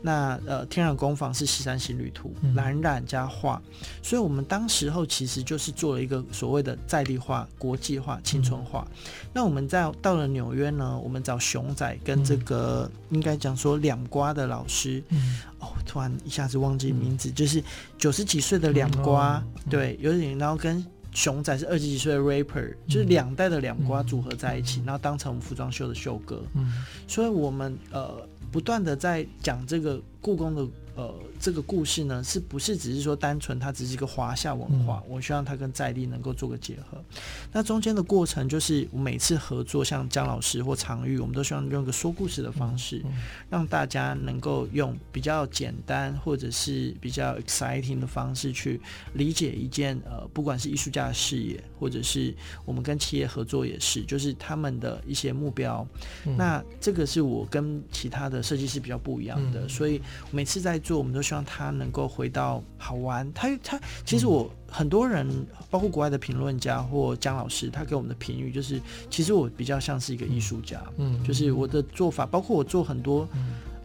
[0.00, 3.60] 那呃，天然工坊是西山行旅图，蓝、嗯、染加画，
[4.02, 8.86] 所以我们当时候其实就是做了一个所谓的在地化、国际化、青春化。
[8.90, 17.62] 嗯、那我们在到了纽约呢，我们找熊仔跟这个、嗯、应该讲说两瓜的老师，嗯、哦，突然一下子忘记名字，嗯、就是
[17.96, 20.84] 九十几岁的两瓜，嗯、对，有点然后跟。
[21.12, 26.42] 熊仔是二十几岁的 rapper，就是两代的两瓜组合在一起，嗯、然后当成我们服装秀的秀哥。
[26.54, 26.72] 嗯，
[27.06, 30.66] 所以我们呃不断的在讲这个故宫的。
[30.94, 31.10] 呃，
[31.42, 35.02] 这个故事呢，是不是只是说单纯它只是一个华夏文化？
[35.04, 37.02] 嗯、我希望它跟在地能够做个结合。
[37.50, 43.02] 那中间的过程就是，我每次合作，像姜老师或常玉，我们都希望用一个说故事的方式，
[43.50, 48.80] 让大家能够用比较简单或者是比较 exciting 的方式去
[49.14, 52.32] 理解一件呃，不管是艺术家的事业，或者是
[52.64, 55.84] 我们跟企业合作也是，就是他们的一些目标。
[56.24, 63.32] 嗯、那这个是我跟其他的设计师比较不一样的，嗯、所以每次在做，我们都希望他能够回到好玩。
[63.32, 65.26] 他他其实我很多人，
[65.70, 68.78] 包括国外的评论家或姜老师，他给我们的评语就是，
[69.08, 70.78] 其实我比较像是一个艺术家。
[70.98, 73.26] 嗯，就是我的做法，包括我做很多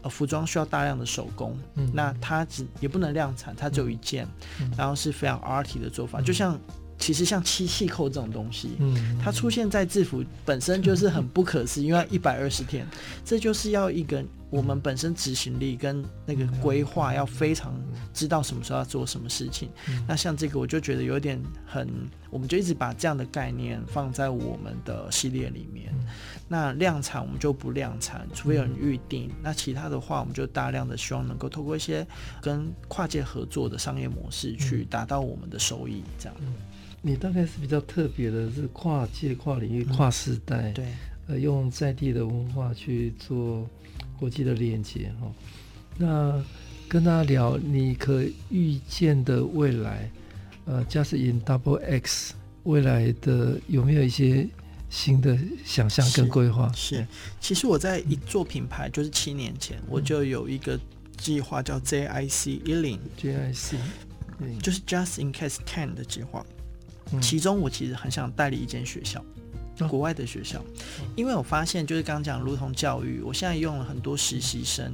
[0.01, 4.27] 呃服装需要大量的手工，嗯，那它只也不能量产，它只有一件，
[4.77, 6.59] 然后是非常 arty 的做法，就像。
[6.99, 12.87] 其实像七细扣这种东西，嗯，它出现在制服本身就是很不可思议，因为一百二十天，
[13.23, 17.73] 这就是要一个我们本身执行力跟那个规划要非常
[18.13, 19.69] 知道什么时候要做什么事情。
[20.07, 21.87] 那像这个，我就觉得有点很，
[22.29, 25.93] 我们就一直把这样的概念放在我们的系列里面。
[26.47, 29.29] 那量产我们就不量产，除非有人预定。
[29.43, 32.07] 那其他的话，我们就大量的希望能够透过一些
[32.41, 36.35] 跟跨界合作的商业模式去达到我们的收益，这样。
[37.01, 40.85] 你大概是比较特别的，是跨界、跨领域、跨世代，嗯、对，
[41.27, 43.69] 呃，用在地的文化去做
[44.17, 45.31] 国际的连接哈。
[45.97, 46.43] 那
[46.89, 50.11] 跟大家聊，你可预见的未来，
[50.65, 54.47] 呃，Just in Double X 未来的有没有一些
[54.89, 56.71] 新的想象跟规划？
[56.73, 57.05] 是，
[57.39, 60.79] 其实我在一做品牌，就是七年前，我就有一个
[61.17, 63.75] 计划叫 JIC 一零，JIC，
[64.61, 66.45] 就是 Just in Case Ten 的计划。
[67.21, 69.23] 其中我其实很想代理一间学校，
[69.85, 70.63] 国外的学校，
[71.15, 74.93] 因为我发现就是刚刚讲如同教育，我现在用了很多实习生，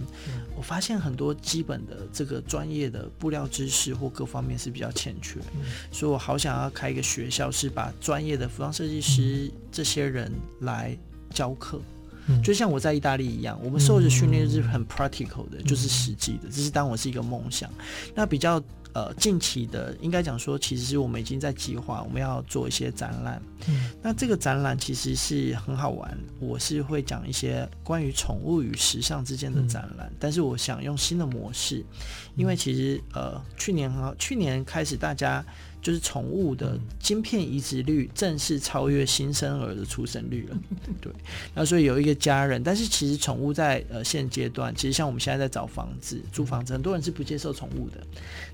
[0.56, 5.62] 我发现很多基本的这个专业的布料知识或各方面是比较欠缺，嗯、
[5.92, 10.32] 所以我好想要开一个学校，是把专业的服装设计师这些人
[10.62, 10.98] 来
[11.30, 11.80] 教课。
[12.28, 16.50] 嗯、就像我在意大利一样，我们受的训练是很 practical 的，嗯、就是实际的。
[16.50, 17.70] 这是当我是一个梦想。
[18.16, 18.64] 那比较。
[18.94, 23.42] 呃，近期的应该讲说，其实我们已经在计划，我们要做一些展览。
[23.68, 31.84] 嗯，那这个展览其实是很好玩，我是会讲一些关于宠物与时尚之间的展览，嗯、但是我想用新的模式，
[32.36, 35.44] 因为其实呃，去年哈，去年开始大家。
[35.84, 40.58] 就是宠物的晶片移植率正式超越新生儿的出生率了，
[41.02, 41.12] 对。
[41.54, 47.98] 那所以有一个家人，但是其实宠物在呃现阶段，其实像我们现在在找房子、租房子，很多人是不接受宠物的。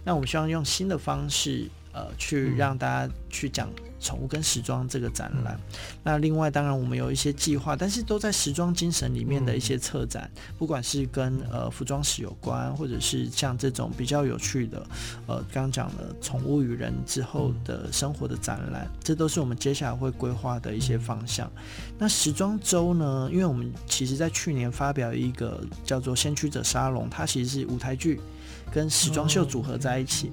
[0.03, 1.69] 那我们希望用新的方式。
[1.93, 3.69] 呃，去让大家去讲
[3.99, 5.59] 宠物跟时装这个展览。
[5.73, 14.87] 嗯、那另外，当然我们有一些计划，但是都在时装精神里面的一些策展，嗯、不管是跟呃服装史有关，或者是像这种比较有趣的，
[15.27, 21.51] 呃，刚刚讲的宠物与人之后的生活的展览，嗯、这都是我们接下来会规划的一些方向。
[21.55, 21.63] 嗯、
[21.97, 23.29] 那时装周呢？
[23.31, 28.21] 因为我们其实在去年发表一个叫做“先驱者沙龙”，它其实是舞台剧
[28.71, 30.31] 跟时装秀组合在一起。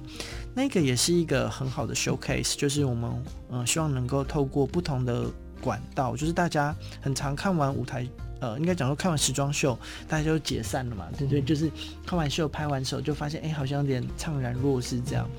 [0.57, 3.11] 哦那个也是一个很好的 showcase，就是我们
[3.51, 5.29] 嗯、呃、希望能够透过不同的
[5.61, 8.07] 管道，就是大家很常看完舞台，
[8.39, 9.77] 呃，应该讲说看完时装秀，
[10.07, 11.43] 大家就解散了嘛，对不对？
[11.43, 11.71] 就是
[12.07, 15.29] 看完秀拍完手就发现，哎，好像有点怅然若失这样。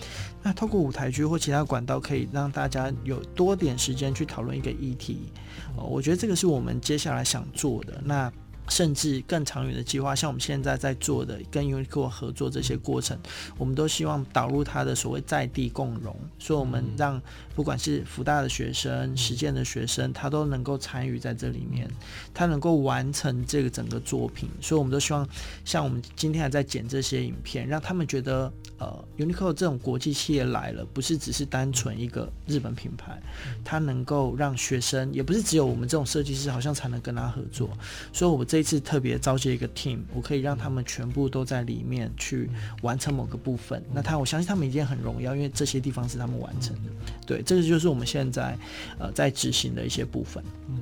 [0.40, 5.32] 那透过舞台剧或其他管道，可以让大家有多点时间去讨论一个议题，
[5.76, 8.00] 呃，我觉得这个是我们接下来想做的。
[8.04, 8.32] 那。
[8.68, 13.18] 甚至更长远的计划，像我们现在在做的跟 Uniqlo 合作这些过程，
[13.56, 17.20] 我们都希望导入它的所谓在地共融，所以我们让
[17.56, 21.90] 不管是福大的学生、实践的学生，他都能够参与在这里面，
[22.34, 25.26] 他能够完成这个整个作品，所以我们都希望，
[25.64, 33.20] 像我们今天还在剪这些影片，让他们觉得，呃，Uniqlo 这种国际企业来了，不是只是单纯一个日本品牌，
[33.64, 37.70] 它能够让学生，也不是只有我们这种设计师，好像才能跟他合作，
[38.12, 38.57] 所以我这。
[38.58, 42.50] 这次特别召集一个 team，我可以让他们全部都在里面去
[42.82, 43.80] 完成某个部分。
[43.94, 46.90] 那他，我相信他们已经很荣耀，因为这些地方是他们完成的。
[47.24, 48.58] 对，这个就是我们现在
[48.98, 50.42] 呃在执行的一些部分。
[50.68, 50.78] 嗯，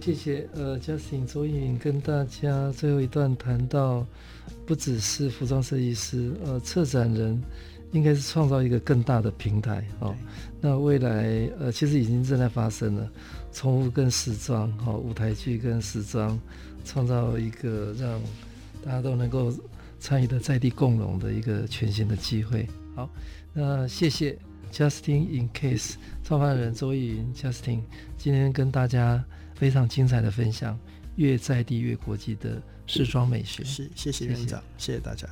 [0.00, 0.48] 谢谢。
[0.54, 4.06] 呃，Justin 周逸允跟大家最后一段谈到，
[4.64, 7.38] 不只是服装设计师，呃，策展人
[7.92, 9.84] 应该是创造一个更大的平台。
[9.98, 10.16] 哦，
[10.58, 13.06] 那未来呃其实已经正在发生了，
[13.52, 16.40] 宠物跟时装，哦，舞台剧跟时装。
[16.84, 18.20] 创造一个让
[18.84, 19.52] 大家都能够
[19.98, 22.68] 参与的在地共荣的一个全新的机会。
[22.94, 23.08] 好，
[23.52, 24.38] 那谢谢
[24.72, 27.80] Justin in Case 创办人周逸云 Justin
[28.16, 29.24] 今天跟大家
[29.54, 30.78] 非常精彩的分享，
[31.16, 33.64] 越在地越国际的时装美学。
[33.94, 35.28] 谢谢院长，谢谢大家。